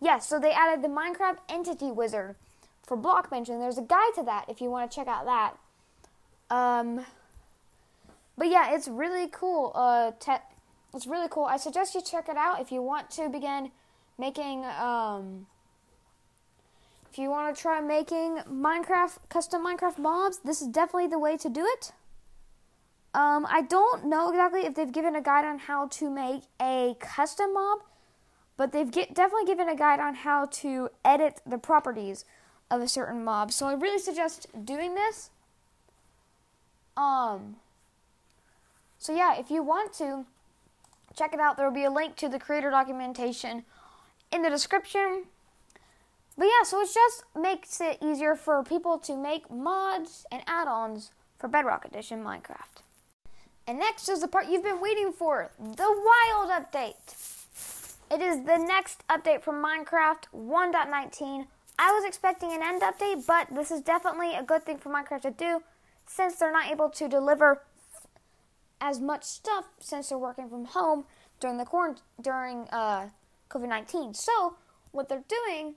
yeah, 0.00 0.18
so 0.18 0.38
they 0.38 0.52
added 0.52 0.82
the 0.82 0.88
Minecraft 0.88 1.38
Entity 1.48 1.90
Wizard 1.90 2.36
for 2.82 2.96
Blockbench, 2.96 3.48
and 3.48 3.60
there's 3.60 3.76
a 3.78 3.82
guide 3.82 4.14
to 4.14 4.22
that 4.22 4.46
if 4.48 4.60
you 4.60 4.70
want 4.70 4.90
to 4.90 4.94
check 4.94 5.08
out 5.08 5.26
that. 5.26 5.58
Um, 6.54 7.04
but 8.38 8.48
yeah, 8.48 8.72
it's 8.74 8.88
really 8.88 9.28
cool. 9.30 9.72
Uh, 9.74 10.12
te- 10.18 10.44
it's 10.94 11.06
really 11.06 11.28
cool. 11.28 11.44
I 11.44 11.56
suggest 11.56 11.94
you 11.94 12.00
check 12.00 12.28
it 12.28 12.36
out 12.36 12.60
if 12.60 12.72
you 12.72 12.80
want 12.80 13.10
to 13.10 13.28
begin 13.28 13.72
making 14.18 14.64
um, 14.64 15.46
if 17.10 17.18
you 17.18 17.28
want 17.28 17.54
to 17.54 17.60
try 17.60 17.80
making 17.80 18.38
Minecraft 18.48 19.18
custom 19.28 19.66
Minecraft 19.66 19.98
mobs, 19.98 20.38
this 20.44 20.62
is 20.62 20.68
definitely 20.68 21.08
the 21.08 21.18
way 21.18 21.36
to 21.36 21.48
do 21.48 21.66
it. 21.66 21.92
Um, 23.12 23.44
I 23.50 23.62
don't 23.62 24.06
know 24.06 24.30
exactly 24.30 24.60
if 24.60 24.76
they've 24.76 24.92
given 24.92 25.16
a 25.16 25.22
guide 25.22 25.44
on 25.44 25.58
how 25.58 25.88
to 25.88 26.08
make 26.08 26.42
a 26.62 26.94
custom 27.00 27.52
mob, 27.54 27.80
but 28.56 28.70
they've 28.70 28.88
get, 28.88 29.14
definitely 29.14 29.46
given 29.46 29.68
a 29.68 29.74
guide 29.74 29.98
on 29.98 30.14
how 30.14 30.46
to 30.46 30.90
edit 31.04 31.40
the 31.44 31.58
properties 31.58 32.24
of 32.70 32.80
a 32.80 32.86
certain 32.86 33.24
mob. 33.24 33.50
So 33.50 33.66
I 33.66 33.72
really 33.72 33.98
suggest 33.98 34.46
doing 34.64 34.94
this. 34.94 35.30
Um, 36.96 37.56
so 38.98 39.12
yeah, 39.12 39.36
if 39.36 39.50
you 39.50 39.64
want 39.64 39.92
to 39.94 40.26
check 41.16 41.34
it 41.34 41.40
out, 41.40 41.56
there 41.56 41.66
will 41.66 41.74
be 41.74 41.84
a 41.84 41.90
link 41.90 42.14
to 42.16 42.28
the 42.28 42.38
creator 42.38 42.70
documentation 42.70 43.64
in 44.30 44.42
the 44.42 44.50
description. 44.50 45.24
But 46.40 46.46
yeah, 46.46 46.64
so 46.64 46.80
it 46.80 46.88
just 46.94 47.24
makes 47.38 47.82
it 47.82 47.98
easier 48.02 48.34
for 48.34 48.64
people 48.64 48.98
to 49.00 49.14
make 49.14 49.50
mods 49.50 50.24
and 50.32 50.40
add-ons 50.46 51.10
for 51.38 51.48
Bedrock 51.48 51.84
Edition 51.84 52.24
Minecraft. 52.24 52.80
And 53.66 53.78
next 53.78 54.08
is 54.08 54.22
the 54.22 54.26
part 54.26 54.48
you've 54.48 54.62
been 54.62 54.80
waiting 54.80 55.12
for, 55.12 55.50
the 55.58 55.82
Wild 55.82 56.50
Update. 56.50 56.94
It 58.10 58.22
is 58.22 58.46
the 58.46 58.56
next 58.56 59.06
update 59.10 59.42
from 59.42 59.62
Minecraft 59.62 60.28
1.19. 60.34 61.46
I 61.78 61.92
was 61.92 62.06
expecting 62.06 62.54
an 62.54 62.62
end 62.62 62.80
update, 62.80 63.26
but 63.26 63.54
this 63.54 63.70
is 63.70 63.82
definitely 63.82 64.34
a 64.34 64.42
good 64.42 64.64
thing 64.64 64.78
for 64.78 64.90
Minecraft 64.90 65.20
to 65.20 65.30
do 65.32 65.62
since 66.06 66.36
they're 66.36 66.50
not 66.50 66.70
able 66.72 66.88
to 66.88 67.06
deliver 67.06 67.64
as 68.80 68.98
much 68.98 69.24
stuff 69.24 69.66
since 69.78 70.08
they're 70.08 70.16
working 70.16 70.48
from 70.48 70.64
home 70.64 71.04
during 71.38 71.58
the 71.58 71.66
quarant- 71.66 72.00
during 72.18 72.66
uh, 72.72 73.10
COVID-19. 73.50 74.16
So, 74.16 74.54
what 74.90 75.10
they're 75.10 75.22
doing 75.28 75.74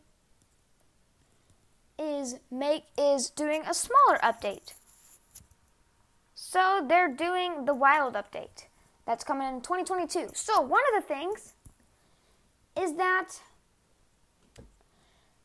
is 2.00 2.40
make 2.52 2.86
is 2.98 3.30
doing 3.30 3.64
a 3.68 3.74
smaller 3.74 4.18
update. 4.24 4.74
So 6.36 6.86
they're 6.88 7.14
doing 7.14 7.66
the 7.66 7.74
wild 7.74 8.14
update 8.16 8.66
that's 9.06 9.24
coming 9.24 9.48
in 9.48 9.62
2022. 9.62 10.30
So 10.34 10.62
one 10.62 10.82
of 10.94 11.02
the 11.02 11.08
things 11.08 11.54
is 12.76 12.96
that 12.96 13.40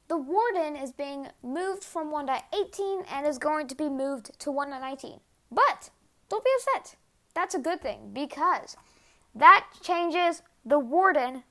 the 0.08 0.16
warden 0.16 0.76
is 0.76 0.92
being 0.92 1.28
moved 1.42 1.84
from 1.84 2.10
1.18 2.10 3.04
and 3.10 3.26
is 3.26 3.38
going 3.38 3.68
to 3.68 3.74
be 3.74 3.88
moved 3.88 4.38
to 4.40 4.50
1.19. 4.50 5.20
But 5.50 5.90
don't 6.28 6.44
be 6.44 6.50
upset. 6.56 6.96
That's 7.34 7.54
a 7.54 7.58
good 7.58 7.80
thing 7.80 8.10
because 8.12 8.76
that 9.34 9.66
changes 9.82 10.42
the 10.64 10.78
warden. 10.78 11.44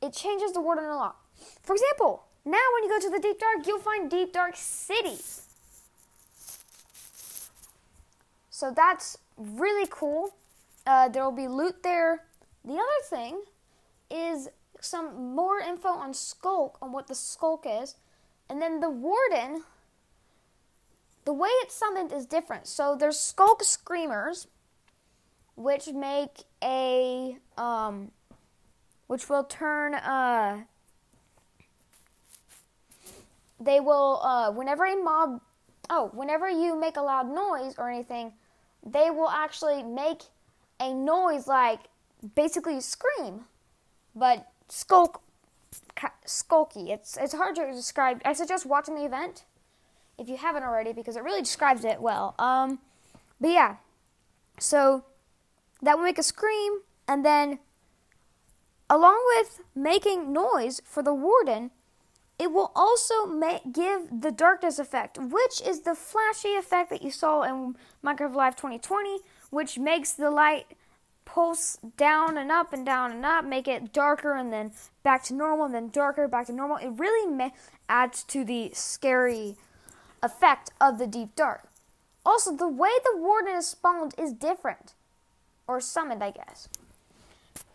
It 0.00 0.12
changes 0.12 0.52
the 0.52 0.60
warden 0.60 0.84
a 0.84 0.96
lot. 0.96 1.16
For 1.62 1.74
example, 1.74 2.24
now 2.44 2.60
when 2.74 2.84
you 2.84 2.90
go 2.90 3.00
to 3.00 3.10
the 3.10 3.20
Deep 3.20 3.38
Dark, 3.38 3.66
you'll 3.66 3.78
find 3.78 4.10
Deep 4.10 4.32
Dark 4.32 4.54
City. 4.56 5.16
So 8.50 8.70
that's 8.70 9.18
really 9.36 9.88
cool. 9.90 10.34
Uh, 10.86 11.08
there 11.08 11.24
will 11.24 11.32
be 11.32 11.48
loot 11.48 11.82
there. 11.82 12.24
The 12.64 12.74
other 12.74 13.02
thing 13.08 13.42
is 14.10 14.48
some 14.80 15.34
more 15.34 15.58
info 15.58 15.88
on 15.88 16.12
Sculk, 16.12 16.76
on 16.80 16.92
what 16.92 17.06
the 17.06 17.14
Sculk 17.14 17.64
is. 17.82 17.96
And 18.48 18.60
then 18.60 18.80
the 18.80 18.90
Warden, 18.90 19.64
the 21.24 21.32
way 21.32 21.48
it's 21.62 21.74
summoned 21.74 22.12
is 22.12 22.26
different. 22.26 22.66
So 22.66 22.94
there's 22.98 23.16
Sculk 23.16 23.62
Screamers, 23.62 24.46
which 25.56 25.88
make 25.88 26.44
a, 26.62 27.38
um, 27.56 28.10
which 29.06 29.28
will 29.28 29.44
turn, 29.44 29.94
uh, 29.94 30.64
they 33.64 33.80
will, 33.80 34.20
uh, 34.22 34.50
whenever 34.50 34.84
a 34.84 34.96
mob, 34.96 35.40
oh, 35.90 36.10
whenever 36.12 36.48
you 36.48 36.78
make 36.78 36.96
a 36.96 37.02
loud 37.02 37.32
noise 37.32 37.74
or 37.78 37.90
anything, 37.90 38.32
they 38.84 39.10
will 39.10 39.30
actually 39.30 39.82
make 39.82 40.22
a 40.80 40.92
noise 40.92 41.46
like 41.46 41.80
basically 42.34 42.80
scream, 42.80 43.44
but 44.14 44.46
sculk, 44.68 45.20
skulky. 46.26 46.90
It's 46.90 47.16
it's 47.16 47.34
hard 47.34 47.54
to 47.56 47.72
describe. 47.72 48.20
I 48.24 48.32
suggest 48.32 48.66
watching 48.66 48.94
the 48.94 49.04
event 49.04 49.44
if 50.18 50.28
you 50.28 50.36
haven't 50.36 50.62
already 50.62 50.92
because 50.92 51.16
it 51.16 51.22
really 51.22 51.42
describes 51.42 51.84
it 51.84 52.00
well. 52.00 52.34
Um, 52.38 52.78
but 53.40 53.50
yeah, 53.50 53.76
so 54.58 55.04
that 55.82 55.96
will 55.96 56.04
make 56.04 56.18
a 56.18 56.22
scream, 56.22 56.80
and 57.08 57.24
then 57.24 57.58
along 58.88 59.20
with 59.36 59.60
making 59.74 60.32
noise 60.32 60.80
for 60.84 61.02
the 61.02 61.14
warden, 61.14 61.70
it 62.38 62.52
will 62.52 62.72
also 62.74 63.26
give 63.70 64.20
the 64.20 64.32
darkness 64.32 64.78
effect, 64.78 65.18
which 65.18 65.60
is 65.62 65.80
the 65.80 65.94
flashy 65.94 66.54
effect 66.54 66.90
that 66.90 67.02
you 67.02 67.10
saw 67.10 67.42
in 67.42 67.76
Minecraft 68.04 68.34
Live 68.34 68.56
2020, 68.56 69.18
which 69.50 69.78
makes 69.78 70.12
the 70.12 70.30
light 70.30 70.66
pulse 71.24 71.78
down 71.96 72.36
and 72.36 72.50
up 72.50 72.72
and 72.72 72.84
down 72.84 73.12
and 73.12 73.24
up, 73.24 73.44
make 73.44 73.68
it 73.68 73.92
darker 73.92 74.34
and 74.34 74.52
then 74.52 74.72
back 75.02 75.22
to 75.24 75.34
normal, 75.34 75.66
and 75.66 75.74
then 75.74 75.88
darker, 75.90 76.26
back 76.26 76.46
to 76.46 76.52
normal. 76.52 76.76
It 76.76 76.90
really 76.96 77.30
ma- 77.30 77.50
adds 77.88 78.24
to 78.24 78.44
the 78.44 78.70
scary 78.74 79.56
effect 80.22 80.70
of 80.80 80.98
the 80.98 81.06
deep 81.06 81.36
dark. 81.36 81.68
Also, 82.26 82.54
the 82.54 82.68
way 82.68 82.90
the 83.04 83.18
warden 83.18 83.54
is 83.54 83.66
spawned 83.66 84.14
is 84.18 84.32
different, 84.32 84.94
or 85.66 85.80
summoned, 85.80 86.22
I 86.22 86.30
guess. 86.30 86.68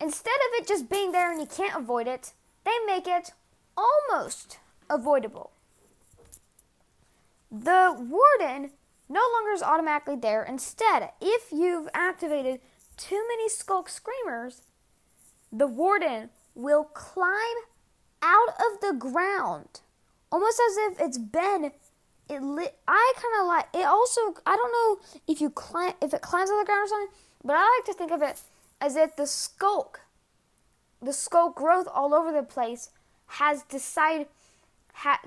Instead 0.00 0.34
of 0.34 0.60
it 0.60 0.66
just 0.66 0.90
being 0.90 1.12
there 1.12 1.30
and 1.30 1.40
you 1.40 1.46
can't 1.46 1.76
avoid 1.76 2.06
it, 2.06 2.32
they 2.64 2.76
make 2.86 3.06
it 3.06 3.32
almost 3.76 4.58
avoidable. 4.88 5.52
The 7.50 7.94
warden 7.98 8.70
no 9.08 9.22
longer 9.32 9.52
is 9.52 9.62
automatically 9.62 10.16
there. 10.16 10.44
Instead, 10.44 11.10
if 11.20 11.50
you've 11.50 11.88
activated 11.92 12.60
too 12.96 13.24
many 13.28 13.48
sculk 13.48 13.88
screamers, 13.88 14.62
the 15.52 15.66
warden 15.66 16.30
will 16.54 16.84
climb 16.84 17.56
out 18.22 18.50
of 18.50 18.80
the 18.80 18.94
ground, 18.96 19.80
almost 20.30 20.60
as 20.60 20.76
if 20.76 21.00
it's 21.00 21.18
been. 21.18 21.72
It 22.28 22.42
lit. 22.42 22.78
I 22.86 23.12
kind 23.16 23.40
of 23.40 23.48
like 23.48 23.66
it. 23.74 23.84
Also, 23.84 24.20
I 24.46 24.54
don't 24.54 24.72
know 24.72 25.22
if 25.26 25.40
you 25.40 25.50
climb 25.50 25.94
if 26.00 26.14
it 26.14 26.22
climbs 26.22 26.48
out 26.48 26.60
of 26.60 26.66
the 26.66 26.66
ground 26.66 26.84
or 26.84 26.88
something, 26.88 27.16
but 27.42 27.56
I 27.56 27.78
like 27.78 27.86
to 27.86 27.98
think 27.98 28.12
of 28.12 28.22
it 28.22 28.40
as 28.80 28.94
if 28.94 29.16
the 29.16 29.24
sculk, 29.24 29.96
the 31.02 31.10
sculk 31.10 31.56
growth 31.56 31.88
all 31.92 32.14
over 32.14 32.30
the 32.30 32.44
place, 32.44 32.90
has 33.30 33.62
decided. 33.62 34.26
Ha, 34.94 35.20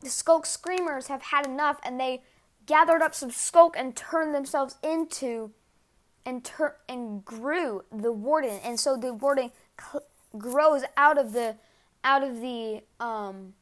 the 0.00 0.08
sculk 0.08 0.46
screamers 0.46 1.08
have 1.08 1.22
had 1.22 1.46
enough, 1.46 1.78
and 1.82 1.98
they 1.98 2.22
gathered 2.66 3.02
up 3.02 3.14
some 3.14 3.30
sculk 3.30 3.74
and 3.76 3.96
turned 3.96 4.34
themselves 4.34 4.76
into 4.82 5.52
and 6.24 6.44
tur- 6.44 6.76
and 6.88 7.24
grew 7.24 7.84
the 7.92 8.12
warden, 8.12 8.58
and 8.64 8.78
so 8.78 8.96
the 8.96 9.14
warden 9.14 9.50
cl- 9.80 10.04
grows 10.36 10.82
out 10.96 11.18
of 11.18 11.32
the 11.32 11.56
out 12.04 12.22
of 12.22 12.40
the 12.40 12.82
um 13.00 13.54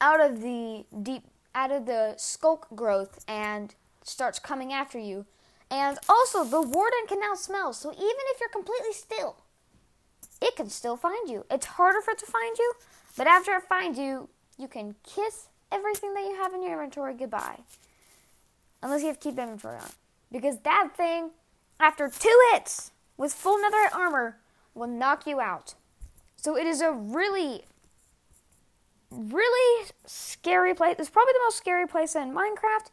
out 0.00 0.20
of 0.20 0.40
the 0.40 0.84
deep 1.02 1.24
out 1.54 1.70
of 1.70 1.86
the 1.86 2.14
sculk 2.16 2.64
growth 2.74 3.24
and 3.28 3.74
starts 4.02 4.38
coming 4.38 4.72
after 4.72 4.98
you. 4.98 5.24
And 5.70 5.98
also, 6.08 6.44
the 6.44 6.60
warden 6.60 7.06
can 7.08 7.20
now 7.20 7.34
smell, 7.34 7.72
so 7.72 7.90
even 7.90 8.04
if 8.04 8.40
you're 8.40 8.48
completely 8.50 8.92
still, 8.92 9.36
it 10.40 10.56
can 10.56 10.68
still 10.68 10.96
find 10.96 11.28
you. 11.28 11.44
It's 11.50 11.66
harder 11.66 12.00
for 12.00 12.12
it 12.12 12.18
to 12.18 12.26
find 12.26 12.56
you, 12.58 12.72
but 13.16 13.26
after 13.26 13.52
it 13.52 13.62
finds 13.64 13.98
you, 13.98 14.28
you 14.58 14.68
can 14.68 14.94
kiss 15.02 15.48
everything 15.72 16.14
that 16.14 16.24
you 16.24 16.36
have 16.36 16.52
in 16.52 16.62
your 16.62 16.72
inventory 16.72 17.14
goodbye. 17.14 17.60
Unless 18.82 19.00
you 19.00 19.08
have 19.08 19.18
to 19.18 19.28
keep 19.28 19.38
inventory 19.38 19.76
on. 19.76 19.90
Because 20.30 20.58
that 20.60 20.90
thing 20.96 21.30
after 21.80 22.08
two 22.08 22.48
hits 22.52 22.92
with 23.16 23.32
full 23.32 23.58
netherite 23.58 23.94
armor 23.94 24.36
will 24.74 24.86
knock 24.86 25.26
you 25.26 25.40
out. 25.40 25.74
So 26.36 26.56
it 26.56 26.66
is 26.66 26.80
a 26.80 26.92
really, 26.92 27.62
really 29.10 29.86
scary 30.06 30.74
place. 30.74 30.96
It's 30.98 31.10
probably 31.10 31.32
the 31.32 31.44
most 31.44 31.56
scary 31.56 31.86
place 31.86 32.14
in 32.14 32.34
Minecraft. 32.34 32.90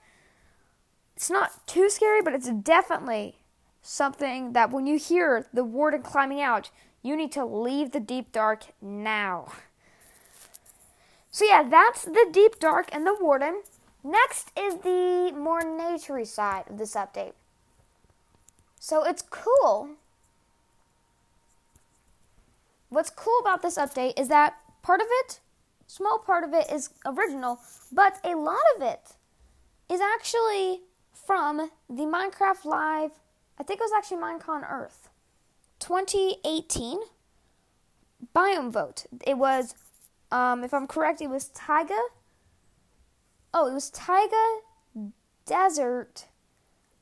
It's 1.16 1.30
not 1.30 1.68
too 1.68 1.90
scary, 1.90 2.22
but 2.22 2.34
it's 2.34 2.50
definitely 2.50 3.36
something 3.82 4.54
that 4.54 4.72
when 4.72 4.88
you 4.88 4.98
hear 4.98 5.48
the 5.54 5.64
warden 5.64 6.02
climbing 6.02 6.42
out, 6.42 6.70
you 7.02 7.16
need 7.16 7.32
to 7.34 7.46
leave 7.46 7.92
the 7.92 8.00
deep 8.00 8.32
dark 8.32 8.66
now. 8.82 9.52
So 11.30 11.46
yeah, 11.46 11.64
that's 11.64 12.04
the 12.04 12.28
deep 12.32 12.60
dark 12.60 12.90
and 12.92 13.06
the 13.08 13.16
warden. 13.20 13.64
Next 14.04 14.52
is 14.58 14.76
the 14.78 15.32
more 15.36 15.62
naturey 15.62 16.28
side 16.28 16.66
of 16.70 16.78
this 16.78 16.96
update. 16.96 17.34
So 18.80 19.04
it's 19.04 19.22
cool. 19.22 19.92
What's 22.90 23.10
cool 23.10 23.40
about 23.40 23.62
this 23.62 23.78
update 23.78 24.20
is 24.20 24.28
that 24.28 24.56
part 24.82 25.00
of 25.00 25.08
it, 25.24 25.40
small 25.88 26.20
part 26.20 26.44
of 26.44 26.54
it, 26.54 26.70
is 26.72 26.90
original, 27.06 27.60
but 27.92 28.20
a 28.24 28.36
lot 28.36 28.58
of 28.76 28.82
it 28.82 29.16
is 29.90 30.02
actually 30.02 30.82
from 31.14 31.70
the 31.90 32.04
Minecraft 32.04 32.66
Live, 32.66 33.12
I 33.58 33.64
think 33.64 33.80
it 33.80 33.84
was 33.84 33.92
actually 33.96 34.18
Minecon 34.18 34.70
Earth 34.70 35.11
2018 35.82 37.00
biome 38.36 38.72
vote. 38.72 39.06
It 39.26 39.38
was 39.38 39.76
Um, 40.32 40.64
if 40.64 40.74
I'm 40.74 40.88
correct, 40.88 41.22
it 41.22 41.30
was 41.30 41.50
taiga. 41.50 42.00
Oh, 43.54 43.68
it 43.68 43.74
was 43.74 43.90
taiga, 43.90 44.62
desert, 45.46 46.28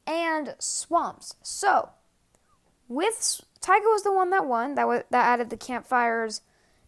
and 0.08 0.56
swamps. 0.58 1.36
So, 1.44 1.90
with 2.88 3.42
taiga 3.62 3.86
was 3.86 4.02
the 4.02 4.12
one 4.12 4.32
that 4.32 4.48
won. 4.48 4.74
That 4.74 4.88
was 4.88 5.04
that 5.12 5.26
added 5.28 5.52
the 5.52 5.58
campfires, 5.58 6.42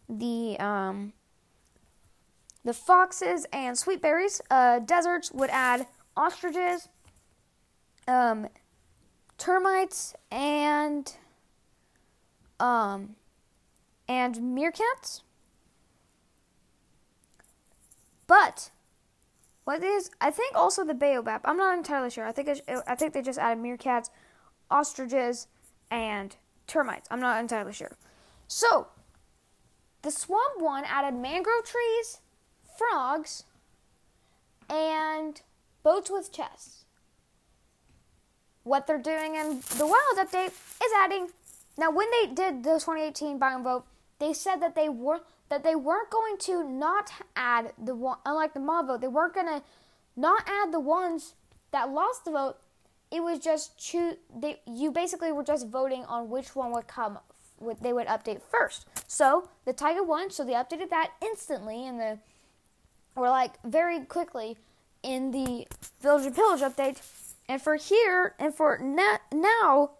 the 0.08 0.58
um, 0.58 1.12
the 2.64 2.74
foxes 2.74 3.46
and 3.52 3.78
sweet 3.78 4.02
berries. 4.02 4.40
Uh, 4.50 4.80
deserts 4.80 5.30
would 5.30 5.50
add 5.50 5.86
ostriches, 6.16 6.88
um, 8.08 8.48
termites, 9.38 10.14
and 10.32 11.14
um, 12.62 13.16
and 14.08 14.36
meerkats. 14.36 15.22
But 18.28 18.70
what 19.64 19.82
is 19.82 20.10
I 20.20 20.30
think 20.30 20.54
also 20.54 20.84
the 20.84 20.94
baobab. 20.94 21.42
I'm 21.44 21.56
not 21.56 21.76
entirely 21.76 22.08
sure. 22.08 22.24
I 22.24 22.32
think 22.32 22.48
it, 22.48 22.62
I 22.86 22.94
think 22.94 23.12
they 23.12 23.20
just 23.20 23.38
added 23.38 23.62
meerkats, 23.62 24.10
ostriches, 24.70 25.48
and 25.90 26.36
termites. 26.66 27.08
I'm 27.10 27.20
not 27.20 27.40
entirely 27.40 27.72
sure. 27.72 27.96
So 28.46 28.86
the 30.02 30.12
swamp 30.12 30.60
one 30.60 30.84
added 30.84 31.18
mangrove 31.18 31.64
trees, 31.64 32.20
frogs, 32.78 33.44
and 34.70 35.42
boats 35.82 36.10
with 36.10 36.32
chests. 36.32 36.84
What 38.62 38.86
they're 38.86 39.02
doing 39.02 39.34
in 39.34 39.62
the 39.78 39.86
wild 39.86 40.28
update 40.28 40.48
is 40.48 40.92
adding. 40.96 41.28
Now, 41.76 41.90
when 41.90 42.08
they 42.10 42.32
did 42.32 42.64
the 42.64 42.74
2018 42.74 43.38
biome 43.38 43.64
vote, 43.64 43.84
they 44.18 44.32
said 44.32 44.56
that 44.56 44.74
they 44.74 44.88
were 44.88 45.20
that 45.48 45.64
they 45.64 45.74
weren't 45.74 46.08
going 46.08 46.38
to 46.38 46.64
not 46.64 47.10
add 47.36 47.72
the 47.76 47.94
one, 47.94 48.16
unlike 48.24 48.54
the 48.54 48.60
mob 48.60 48.86
vote, 48.86 49.02
they 49.02 49.08
weren't 49.08 49.34
going 49.34 49.46
to 49.46 49.62
not 50.16 50.42
add 50.46 50.72
the 50.72 50.80
ones 50.80 51.34
that 51.72 51.90
lost 51.90 52.24
the 52.24 52.30
vote. 52.30 52.56
It 53.10 53.22
was 53.22 53.38
just 53.38 53.76
choose. 53.78 54.16
They, 54.34 54.60
you 54.66 54.90
basically 54.90 55.30
were 55.30 55.44
just 55.44 55.68
voting 55.68 56.04
on 56.06 56.30
which 56.30 56.56
one 56.56 56.72
would 56.72 56.86
come. 56.86 57.18
Would, 57.60 57.80
they 57.80 57.92
would 57.92 58.06
update 58.06 58.40
first. 58.40 58.86
So 59.06 59.48
the 59.66 59.72
Taiga 59.72 60.02
won, 60.02 60.30
so 60.30 60.42
they 60.44 60.52
updated 60.52 60.88
that 60.90 61.12
instantly, 61.20 61.86
and 61.86 62.00
the 62.00 62.18
or 63.14 63.28
like 63.28 63.62
very 63.62 64.00
quickly 64.00 64.56
in 65.02 65.32
the 65.32 65.66
Village 66.00 66.26
of 66.26 66.34
Pillage 66.34 66.60
update. 66.60 67.02
And 67.48 67.60
for 67.60 67.76
here, 67.76 68.34
and 68.38 68.54
for 68.54 68.78
na- 68.78 69.18
now, 69.32 69.90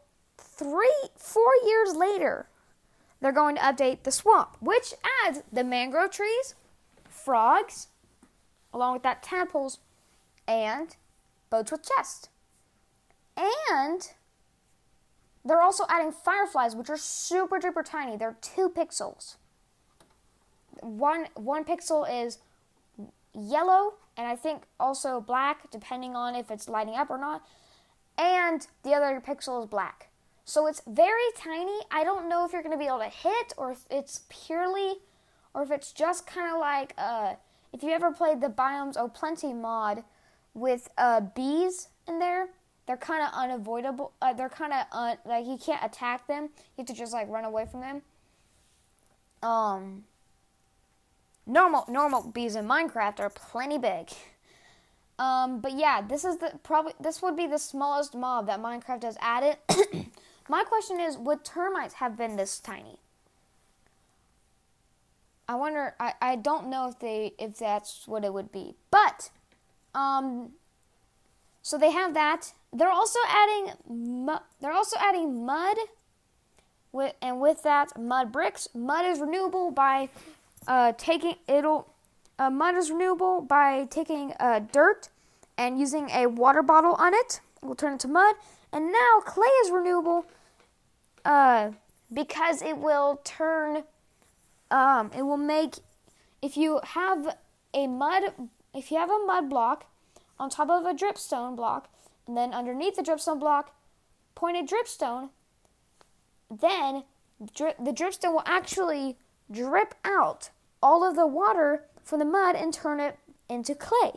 three, 0.55 0.95
four 1.17 1.53
years 1.67 1.95
later, 1.95 2.47
they're 3.21 3.33
going 3.33 3.57
to 3.57 3.63
update 3.63 4.03
the 4.03 4.11
swamp, 4.11 4.57
which 4.61 4.95
adds 5.25 5.43
the 5.53 5.65
mangrove 5.65 6.11
trees, 6.11 6.55
frogs, 7.09 7.89
along 8.73 8.95
with 8.95 9.03
that 9.03 9.23
tadpoles, 9.23 9.79
and 10.49 10.97
boats 11.51 11.71
with 11.71 11.89
chests. 11.89 12.29
And 13.37 14.11
they're 15.45 15.63
also 15.63 15.85
adding 15.89 16.13
fireflies, 16.13 16.75
which 16.75 16.91
are 16.91 16.97
super 16.97 17.59
duper 17.59 17.85
tiny. 17.85 18.17
They're 18.17 18.37
two 18.41 18.69
pixels. 18.69 19.37
One 20.81 21.27
one 21.35 21.65
pixel 21.65 22.07
is 22.09 22.39
yellow, 23.35 23.95
and 24.17 24.27
I 24.27 24.37
think 24.37 24.65
also 24.79 25.21
black, 25.21 25.71
depending 25.71 26.17
on 26.17 26.35
if 26.35 26.51
it's 26.51 26.69
lighting 26.69 26.95
up 26.95 27.11
or 27.11 27.19
not. 27.19 27.47
And 28.19 28.67
the 28.83 28.95
other 28.95 29.23
pixel 29.25 29.63
is 29.63 29.69
black. 29.69 30.09
So 30.45 30.67
it's 30.67 30.83
very 30.87 31.31
tiny. 31.37 31.79
I 31.91 32.05
don't 32.05 32.29
know 32.29 32.45
if 32.45 32.53
you're 32.53 32.63
going 32.63 32.73
to 32.73 32.79
be 32.79 32.87
able 32.87 32.99
to 32.99 33.09
hit 33.09 33.53
or 33.57 33.73
if 33.73 33.87
it's 33.91 34.23
purely 34.29 34.97
or 35.55 35.63
if 35.63 35.71
it's 35.71 35.93
just 35.93 36.27
kind 36.27 36.53
of 36.53 36.59
like 36.59 36.95
uh, 36.99 37.35
if 37.73 37.83
you 37.83 37.91
ever 37.91 38.13
played 38.13 38.41
the 38.41 38.49
Biomes 38.49 38.97
O 38.97 39.09
Plenty 39.09 39.53
mod 39.53 40.05
with 40.55 40.89
uh, 40.99 41.21
bees 41.21 41.89
in 42.07 42.19
there. 42.19 42.49
They're 42.87 42.97
kind 42.97 43.23
of 43.23 43.31
unavoidable. 43.33 44.13
Uh, 44.21 44.33
they're 44.33 44.49
kind 44.49 44.73
of 44.73 44.87
un- 44.91 45.19
like 45.25 45.47
you 45.47 45.57
can't 45.57 45.85
attack 45.85 46.27
them. 46.27 46.45
You 46.77 46.79
have 46.79 46.87
to 46.87 46.95
just 46.95 47.13
like 47.13 47.29
run 47.29 47.45
away 47.45 47.67
from 47.71 47.81
them. 47.81 48.03
Um, 49.43 50.05
normal 51.47 51.85
normal 51.89 52.23
bees 52.23 52.57
in 52.57 52.67
Minecraft 52.67 53.21
are 53.21 53.31
plenty 53.31 53.79
big. 53.79 54.11
Um, 55.19 55.61
but 55.61 55.73
yeah, 55.73 56.01
this 56.01 56.25
is 56.25 56.39
the 56.39 56.59
probably 56.65 56.95
this 56.99 57.23
would 57.23 57.37
be 57.37 57.47
the 57.47 57.59
smallest 57.59 58.17
mob 58.17 58.47
that 58.47 58.61
Minecraft 58.61 59.05
has 59.05 59.17
added. 59.21 59.57
My 60.53 60.65
question 60.65 61.01
is, 61.01 61.17
would 61.17 61.47
termites 61.47 61.95
have 61.95 62.15
been 62.15 62.37
this 62.37 62.61
tiny? 62.61 62.99
I 65.49 65.55
wonder. 65.55 65.95
I, 65.99 66.13
I 66.21 66.37
don't 66.37 66.69
know 66.69 66.89
if 66.89 66.99
they 66.99 67.33
if 67.39 67.57
that's 67.57 68.07
what 68.07 68.23
it 68.23 68.35
would 68.35 68.53
be, 68.53 68.75
but 68.91 69.31
um, 69.95 70.51
so 71.63 71.79
they 71.79 71.91
have 71.93 72.13
that. 72.13 72.53
They're 72.71 72.91
also 72.91 73.19
adding 73.27 73.73
mu- 73.89 74.45
they're 74.61 74.75
also 74.75 74.99
adding 75.01 75.47
mud, 75.47 75.79
with 76.93 77.15
and 77.23 77.41
with 77.41 77.63
that 77.63 77.99
mud 77.99 78.31
bricks. 78.31 78.69
Mud 78.75 79.07
is 79.07 79.21
renewable 79.21 79.71
by 79.71 80.11
uh, 80.67 80.93
taking 80.99 81.37
it'll 81.49 81.89
uh, 82.39 82.51
mud 82.51 82.75
is 82.75 82.91
renewable 82.91 83.41
by 83.41 83.87
taking 83.87 84.35
uh, 84.39 84.61
dirt 84.71 85.09
and 85.57 85.81
using 85.81 86.11
a 86.11 86.27
water 86.27 86.63
bottle 86.63 86.93
on 86.97 87.15
it. 87.15 87.41
It 87.63 87.65
will 87.65 87.75
turn 87.75 87.93
into 87.93 88.09
mud. 88.09 88.35
And 88.71 88.93
now 88.93 89.21
clay 89.25 89.49
is 89.65 89.71
renewable 89.71 90.27
uh, 91.25 91.71
because 92.13 92.63
it 92.63 92.79
will 92.79 93.21
turn, 93.25 93.85
um, 94.71 95.11
it 95.17 95.23
will 95.23 95.37
make, 95.37 95.77
if 96.41 96.57
you 96.57 96.81
have 96.83 97.37
a 97.75 97.87
mud, 97.87 98.33
if 98.75 98.91
you 98.91 98.99
have 98.99 99.11
a 99.11 99.25
mud 99.27 99.49
block 99.49 99.87
on 100.39 100.51
top 100.51 100.71
of 100.71 100.85
a 100.85 100.95
dripstone 100.95 101.57
block, 101.57 101.89
and 102.27 102.37
then 102.37 102.53
underneath 102.53 102.97
the 102.97 103.03
dripstone 103.03 103.41
block, 103.41 103.75
pointed 104.35 104.69
dripstone, 104.69 105.31
then 106.51 107.05
drip, 107.55 107.77
the 107.83 107.93
dripstone 107.93 108.33
will 108.33 108.43
actually 108.47 109.17
drip 109.51 109.95
out 110.05 110.51
all 110.83 111.09
of 111.09 111.17
the 111.17 111.27
water 111.27 111.85
from 112.03 112.19
the 112.19 112.25
mud 112.25 112.57
and 112.57 112.75
turn 112.75 113.01
it 113.01 113.19
into 113.49 113.75
clay. 113.75 114.13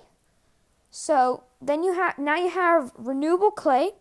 So 0.90 1.44
then 1.62 1.84
you 1.84 1.94
have 1.94 2.18
now 2.18 2.36
you 2.36 2.50
have 2.50 2.92
renewable 2.98 3.52
clay. 3.52 3.92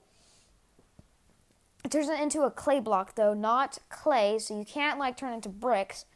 Turns 1.95 2.09
it 2.09 2.21
into 2.21 2.43
a 2.43 2.51
clay 2.51 2.81
block 2.81 3.15
though, 3.15 3.35
not 3.35 3.79
clay, 3.89 4.41
so 4.41 4.59
you 4.59 4.65
can't 4.65 4.99
like 4.99 5.17
turn 5.17 5.31
it 5.31 5.37
into 5.37 5.49
bricks. 5.49 6.07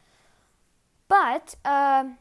But 1.07 1.55
um, 1.63 2.17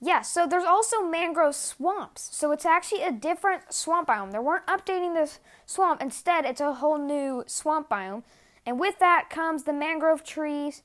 yeah, 0.00 0.22
so 0.22 0.46
there's 0.46 0.64
also 0.64 1.02
mangrove 1.02 1.54
swamps. 1.54 2.34
So 2.34 2.50
it's 2.50 2.64
actually 2.64 3.02
a 3.02 3.12
different 3.12 3.74
swamp 3.74 4.08
biome. 4.08 4.32
They 4.32 4.38
weren't 4.38 4.64
updating 4.64 5.12
this 5.12 5.38
swamp. 5.66 6.00
Instead, 6.00 6.46
it's 6.46 6.62
a 6.62 6.72
whole 6.72 6.96
new 6.96 7.44
swamp 7.46 7.90
biome. 7.90 8.22
And 8.64 8.80
with 8.80 8.98
that 9.00 9.28
comes 9.28 9.64
the 9.64 9.74
mangrove 9.74 10.24
trees 10.24 10.82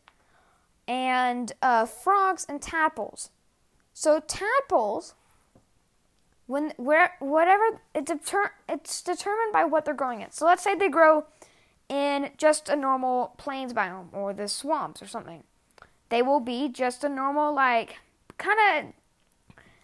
and 0.89 1.53
uh, 1.61 1.85
frogs 1.85 2.45
and 2.49 2.59
tadpoles. 2.61 3.29
So 3.93 4.19
tadpoles, 4.19 5.13
when 6.53 6.71
where 6.77 7.15
whatever 7.17 7.81
it 7.95 8.05
deter, 8.05 8.51
it's 8.69 9.01
determined 9.01 9.51
by 9.51 9.63
what 9.63 9.85
they're 9.85 9.93
growing 9.95 10.21
in. 10.21 10.29
So 10.29 10.45
let's 10.45 10.63
say 10.63 10.75
they 10.75 10.87
grow 10.87 11.25
in 11.89 12.29
just 12.37 12.69
a 12.69 12.75
normal 12.75 13.33
plains 13.39 13.73
biome 13.73 14.13
or 14.13 14.33
the 14.33 14.47
swamps 14.47 15.01
or 15.01 15.07
something. 15.07 15.43
They 16.09 16.21
will 16.21 16.39
be 16.39 16.69
just 16.69 17.03
a 17.03 17.09
normal 17.09 17.55
like 17.55 17.97
kind 18.37 18.59
of 18.85 18.93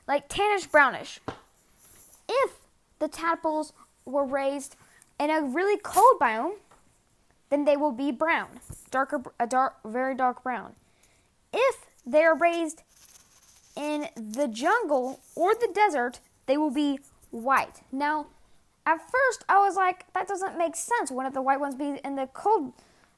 like 0.08 0.30
tannish 0.30 0.70
brownish. 0.70 1.20
If 2.30 2.52
the 3.00 3.08
tadpoles 3.08 3.74
were 4.06 4.26
raised 4.26 4.76
in 5.20 5.32
a 5.32 5.42
really 5.42 5.80
cold 5.80 6.20
biome, 6.22 6.58
then 7.50 7.66
they 7.66 7.78
will 7.78 7.92
be 7.92 8.12
brown, 8.12 8.60
darker, 8.92 9.24
a 9.40 9.48
dark, 9.48 9.78
very 9.84 10.14
dark 10.14 10.44
brown. 10.44 10.76
If 11.52 11.88
they 12.06 12.24
are 12.24 12.38
raised 12.38 12.84
in 13.76 14.06
the 14.16 14.48
jungle 14.48 15.20
or 15.36 15.56
the 15.56 15.72
desert, 15.74 16.20
they 16.50 16.58
will 16.58 16.72
be 16.72 17.00
white. 17.30 17.82
Now, 17.92 18.26
at 18.84 19.00
first, 19.00 19.46
I 19.48 19.60
was 19.60 19.76
like, 19.76 20.12
that 20.14 20.28
doesn't 20.28 20.58
make 20.58 20.76
sense. 20.76 21.12
Wouldn't 21.12 21.36
the 21.36 21.44
white 21.44 21.60
ones 21.60 21.76
be 21.76 22.00
in 22.04 22.16
the 22.16 22.28
cold, 22.34 22.74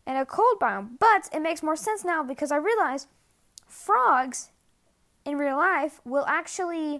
in 0.05 0.17
a 0.17 0.25
cold 0.25 0.59
biome? 0.59 0.99
But 0.99 1.29
it 1.33 1.39
makes 1.39 1.63
more 1.63 1.77
sense 1.77 2.03
now 2.03 2.23
because 2.23 2.51
I 2.51 2.57
realize 2.57 3.07
frogs 3.67 4.49
in 5.23 5.37
real 5.37 5.55
life 5.55 6.01
will 6.03 6.25
actually 6.27 6.99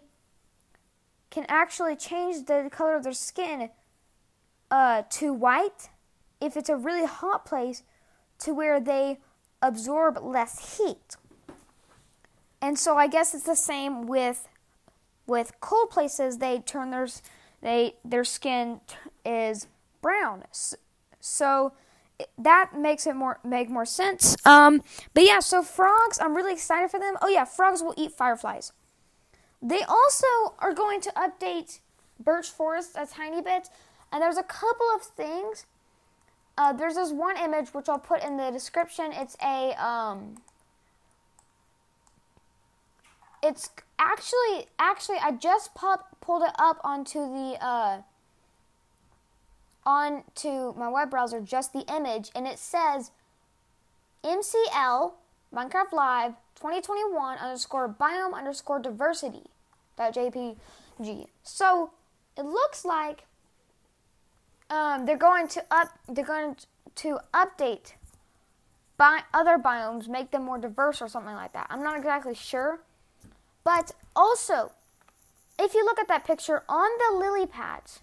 can 1.31 1.45
actually 1.49 1.97
change 1.97 2.45
the 2.45 2.69
color 2.71 2.95
of 2.95 3.03
their 3.03 3.13
skin 3.13 3.69
uh, 4.69 5.03
to 5.09 5.33
white 5.33 5.89
if 6.39 6.55
it's 6.55 6.69
a 6.69 6.75
really 6.77 7.05
hot 7.05 7.45
place 7.45 7.83
to 8.39 8.53
where 8.53 8.79
they 8.79 9.19
absorb 9.61 10.17
less 10.21 10.77
heat. 10.77 11.17
And 12.61 12.79
so 12.79 12.95
I 12.95 13.07
guess 13.07 13.33
it's 13.33 13.45
the 13.45 13.55
same 13.55 14.07
with 14.07 14.47
with 15.31 15.59
cold 15.61 15.89
places. 15.89 16.37
They 16.37 16.59
turn 16.59 16.91
their 16.91 17.07
they 17.61 17.95
their 18.03 18.25
skin 18.25 18.81
is 19.25 19.67
brown. 20.01 20.43
So 21.19 21.71
that 22.37 22.71
makes 22.77 23.07
it 23.07 23.15
more 23.15 23.39
make 23.43 23.69
more 23.69 23.85
sense. 23.85 24.35
Um, 24.45 24.83
but 25.13 25.23
yeah, 25.23 25.39
so 25.39 25.63
frogs, 25.63 26.19
I'm 26.19 26.35
really 26.35 26.53
excited 26.53 26.91
for 26.91 26.99
them. 26.99 27.15
Oh 27.21 27.29
yeah, 27.29 27.45
frogs 27.45 27.81
will 27.81 27.95
eat 27.97 28.11
fireflies. 28.11 28.73
They 29.61 29.81
also 29.83 30.27
are 30.59 30.73
going 30.73 31.01
to 31.01 31.11
update 31.11 31.79
Birch 32.19 32.49
Forest 32.49 32.91
a 32.95 33.05
tiny 33.05 33.41
bit, 33.41 33.69
and 34.11 34.21
there's 34.21 34.37
a 34.37 34.43
couple 34.43 34.87
of 34.93 35.01
things. 35.01 35.65
Uh, 36.57 36.73
there's 36.73 36.95
this 36.95 37.11
one 37.11 37.37
image 37.37 37.69
which 37.73 37.87
I'll 37.87 37.99
put 37.99 38.21
in 38.23 38.37
the 38.37 38.51
description. 38.51 39.11
It's 39.13 39.37
a 39.41 39.73
um, 39.81 40.41
it's 43.41 43.69
actually 44.01 44.67
actually 44.79 45.17
I 45.21 45.31
just 45.31 45.75
pop, 45.75 46.17
pulled 46.19 46.43
it 46.43 46.51
up 46.57 46.81
onto 46.83 47.19
the 47.19 47.57
uh, 47.61 48.01
onto 49.85 50.73
my 50.73 50.89
web 50.89 51.11
browser 51.11 51.39
just 51.39 51.71
the 51.71 51.85
image 51.93 52.29
and 52.35 52.47
it 52.47 52.59
says 52.59 53.11
MCL 54.23 55.13
Minecraft 55.53 55.93
Live 55.93 56.31
2021 56.55 57.37
underscore 57.37 57.87
biome 57.89 58.33
underscore 58.33 58.79
diversity 58.79 59.43
dot 59.97 60.15
jpg. 60.15 61.27
So 61.43 61.91
it 62.37 62.45
looks 62.45 62.83
like 62.83 63.25
um, 64.69 65.05
they're 65.05 65.17
going 65.17 65.47
to 65.49 65.63
up 65.69 65.89
they're 66.07 66.25
going 66.25 66.55
to 66.95 67.19
update 67.33 67.93
bi- 68.97 69.23
other 69.33 69.57
biomes, 69.57 70.07
make 70.07 70.31
them 70.31 70.43
more 70.43 70.57
diverse 70.57 71.01
or 71.01 71.07
something 71.07 71.33
like 71.33 71.53
that. 71.53 71.67
I'm 71.69 71.83
not 71.83 71.97
exactly 71.97 72.35
sure, 72.35 72.79
but 73.63 73.91
also 74.15 74.71
if 75.61 75.73
you 75.75 75.85
look 75.85 75.99
at 75.99 76.07
that 76.07 76.25
picture 76.25 76.63
on 76.67 76.89
the 76.97 77.17
lily 77.17 77.45
pads, 77.45 77.99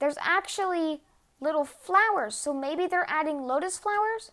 there's 0.00 0.16
actually 0.20 1.00
little 1.40 1.64
flowers. 1.64 2.34
So 2.34 2.52
maybe 2.52 2.86
they're 2.86 3.06
adding 3.08 3.46
lotus 3.46 3.78
flowers. 3.78 4.32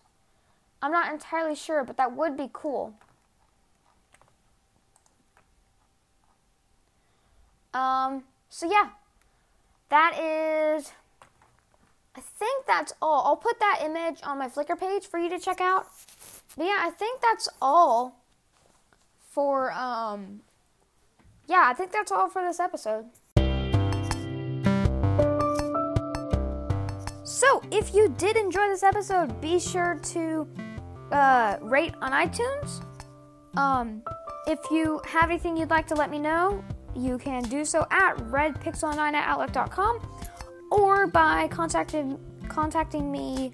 I'm 0.82 0.92
not 0.92 1.12
entirely 1.12 1.54
sure, 1.54 1.84
but 1.84 1.96
that 1.96 2.16
would 2.16 2.36
be 2.36 2.50
cool. 2.52 2.94
Um, 7.72 8.24
so 8.48 8.70
yeah, 8.70 8.90
that 9.90 10.18
is, 10.18 10.92
I 12.16 12.20
think 12.20 12.66
that's 12.66 12.92
all. 13.02 13.24
I'll 13.26 13.36
put 13.36 13.60
that 13.60 13.80
image 13.84 14.20
on 14.22 14.38
my 14.38 14.48
Flickr 14.48 14.78
page 14.78 15.06
for 15.06 15.18
you 15.18 15.28
to 15.28 15.38
check 15.38 15.60
out. 15.60 15.86
But 16.56 16.66
yeah, 16.66 16.78
I 16.80 16.90
think 16.90 17.20
that's 17.20 17.48
all 17.60 18.16
for, 19.36 19.70
um, 19.72 20.40
yeah, 21.46 21.64
I 21.66 21.74
think 21.74 21.92
that's 21.92 22.10
all 22.10 22.30
for 22.30 22.40
this 22.40 22.58
episode. 22.58 23.04
So, 27.22 27.60
if 27.70 27.94
you 27.94 28.08
did 28.16 28.38
enjoy 28.38 28.66
this 28.68 28.82
episode, 28.82 29.38
be 29.42 29.58
sure 29.58 30.00
to 30.14 30.48
uh, 31.12 31.58
rate 31.60 31.92
on 32.00 32.12
iTunes. 32.12 32.82
Um, 33.58 34.02
if 34.46 34.58
you 34.70 35.02
have 35.04 35.28
anything 35.28 35.54
you'd 35.54 35.68
like 35.68 35.86
to 35.88 35.94
let 35.94 36.10
me 36.10 36.18
know, 36.18 36.64
you 36.94 37.18
can 37.18 37.42
do 37.42 37.66
so 37.66 37.86
at 37.90 38.16
redpixel9 38.16 38.96
at 38.96 39.28
outlook.com 39.28 40.00
or 40.70 41.06
by 41.08 41.46
contacting 41.48 42.18
contacting 42.48 43.12
me 43.12 43.52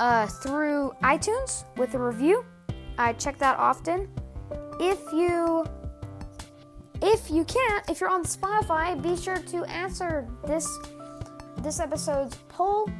uh, 0.00 0.26
through 0.26 0.92
iTunes 1.04 1.64
with 1.76 1.94
a 1.94 1.98
review. 1.98 2.44
I 2.98 3.12
check 3.12 3.38
that 3.38 3.56
often. 3.60 4.08
If 4.80 5.00
you 5.12 5.64
if 7.00 7.30
you 7.30 7.44
can't, 7.44 7.88
if 7.88 8.00
you're 8.00 8.10
on 8.10 8.24
Spotify, 8.24 9.00
be 9.00 9.16
sure 9.16 9.38
to 9.38 9.64
answer 9.64 10.28
this 10.46 10.66
this 11.58 11.80
episode's 11.80 12.36
poll. 12.48 12.90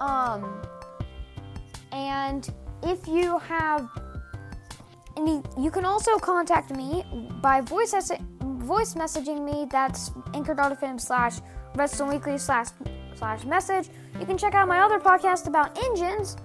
Um, 0.00 0.62
and 1.92 2.48
if 2.82 3.06
you 3.06 3.38
have 3.38 3.88
any, 5.16 5.42
you 5.58 5.70
can 5.70 5.84
also 5.84 6.18
contact 6.18 6.70
me 6.74 7.04
by 7.40 7.60
voice 7.60 7.94
voice 8.40 8.94
messaging 8.94 9.44
me. 9.44 9.66
That's 9.70 10.10
anchor.fm 10.34 11.00
slash 11.00 11.38
redstone 11.74 12.08
weekly 12.08 12.38
slash 12.38 12.68
slash 13.14 13.44
message. 13.44 13.88
You 14.18 14.26
can 14.26 14.38
check 14.38 14.54
out 14.54 14.68
my 14.68 14.80
other 14.80 14.98
podcast 14.98 15.46
about 15.46 15.78
engines 15.84 16.36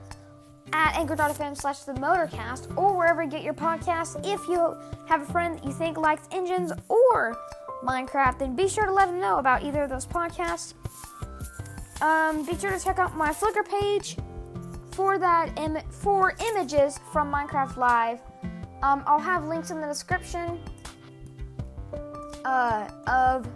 at 0.73 0.95
anchor.fm 0.95 1.55
slash 1.55 1.79
the 1.79 1.93
motorcast 1.93 2.75
or 2.77 2.95
wherever 2.95 3.23
you 3.23 3.29
get 3.29 3.43
your 3.43 3.53
podcasts. 3.53 4.15
If 4.25 4.47
you 4.47 4.75
have 5.07 5.21
a 5.21 5.25
friend 5.31 5.57
that 5.57 5.65
you 5.65 5.71
think 5.71 5.97
likes 5.97 6.27
engines 6.31 6.71
or 6.87 7.37
Minecraft, 7.83 8.39
then 8.39 8.55
be 8.55 8.67
sure 8.67 8.85
to 8.85 8.93
let 8.93 9.07
them 9.07 9.19
know 9.19 9.37
about 9.37 9.63
either 9.63 9.83
of 9.83 9.89
those 9.89 10.05
podcasts. 10.05 10.73
Um, 12.01 12.45
be 12.45 12.57
sure 12.57 12.71
to 12.71 12.79
check 12.79 12.99
out 12.99 13.15
my 13.15 13.31
Flickr 13.31 13.67
page 13.67 14.17
for 14.91 15.17
that 15.17 15.57
Im- 15.57 15.89
for 15.89 16.35
images 16.51 16.99
from 17.11 17.31
Minecraft 17.31 17.77
Live. 17.77 18.19
Um, 18.81 19.03
I'll 19.05 19.19
have 19.19 19.45
links 19.45 19.71
in 19.71 19.81
the 19.81 19.87
description 19.87 20.59
uh, 22.45 22.89
of 23.07 23.47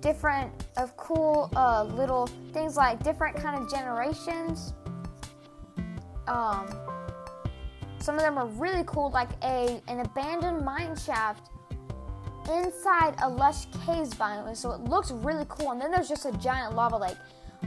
different 0.00 0.52
of 0.76 0.96
cool 0.96 1.50
uh, 1.56 1.84
little 1.84 2.26
things 2.52 2.76
like 2.76 3.02
different 3.02 3.36
kind 3.36 3.60
of 3.60 3.70
generations. 3.70 4.74
Um, 6.28 6.68
some 7.98 8.14
of 8.14 8.20
them 8.20 8.38
are 8.38 8.46
really 8.46 8.84
cool, 8.86 9.10
like 9.10 9.30
a 9.42 9.82
an 9.88 10.00
abandoned 10.00 10.64
mine 10.64 10.96
shaft 10.96 11.50
inside 12.50 13.14
a 13.22 13.28
lush 13.28 13.66
caves 13.84 14.14
biome, 14.14 14.56
so 14.56 14.72
it 14.72 14.80
looks 14.82 15.10
really 15.10 15.44
cool. 15.48 15.72
And 15.72 15.80
then 15.80 15.90
there's 15.90 16.08
just 16.08 16.24
a 16.24 16.32
giant 16.32 16.74
lava 16.74 16.96
lake. 16.96 17.16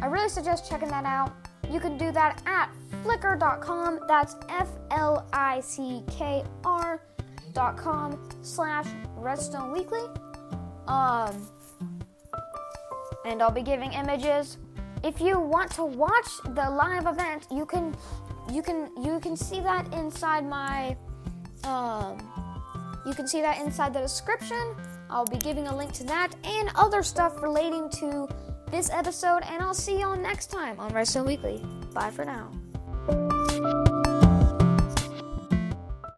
I 0.02 0.08
really 0.08 0.30
suggest 0.30 0.70
checking 0.70 0.90
that 0.90 1.06
out. 1.06 1.34
You 1.70 1.80
can 1.80 1.98
do 1.98 2.12
that 2.12 2.42
at 2.46 2.70
flickr.com. 3.04 4.02
That's 4.08 4.36
F 4.50 4.70
L 4.92 5.28
I 5.32 5.60
C 5.62 6.04
K 6.10 6.44
R.com 6.64 8.30
slash 8.42 8.88
redstone 9.16 9.72
weekly. 9.72 10.04
Um, 10.88 11.48
and 13.26 13.42
I'll 13.42 13.52
be 13.52 13.62
giving 13.62 13.94
images. 13.94 14.58
If 15.04 15.22
you 15.22 15.40
want 15.40 15.72
to 15.72 15.86
watch 15.86 16.30
the 16.44 16.70
live 16.70 17.08
event, 17.08 17.48
you 17.52 17.66
can 17.66 17.96
you 18.52 18.62
can 18.62 18.90
you 19.02 19.20
can 19.20 19.36
see 19.36 19.60
that 19.60 19.92
inside 19.94 20.48
my 20.48 20.96
um 21.64 22.18
you 23.06 23.14
can 23.14 23.28
see 23.28 23.42
that 23.42 23.60
inside 23.60 23.94
the 23.94 24.00
description. 24.00 24.76
I'll 25.10 25.26
be 25.26 25.38
giving 25.38 25.68
a 25.68 25.76
link 25.76 25.92
to 25.94 26.04
that 26.06 26.36
and 26.44 26.70
other 26.76 27.04
stuff 27.04 27.42
relating 27.42 27.90
to 28.00 28.28
this 28.70 28.90
episode, 28.90 29.42
and 29.44 29.62
I'll 29.62 29.74
see 29.74 30.00
y'all 30.00 30.16
next 30.16 30.48
time 30.48 30.80
on 30.80 30.94
Redstone 30.94 31.26
Weekly. 31.26 31.62
Bye 31.94 32.12
for 32.12 32.24
now. 32.24 33.41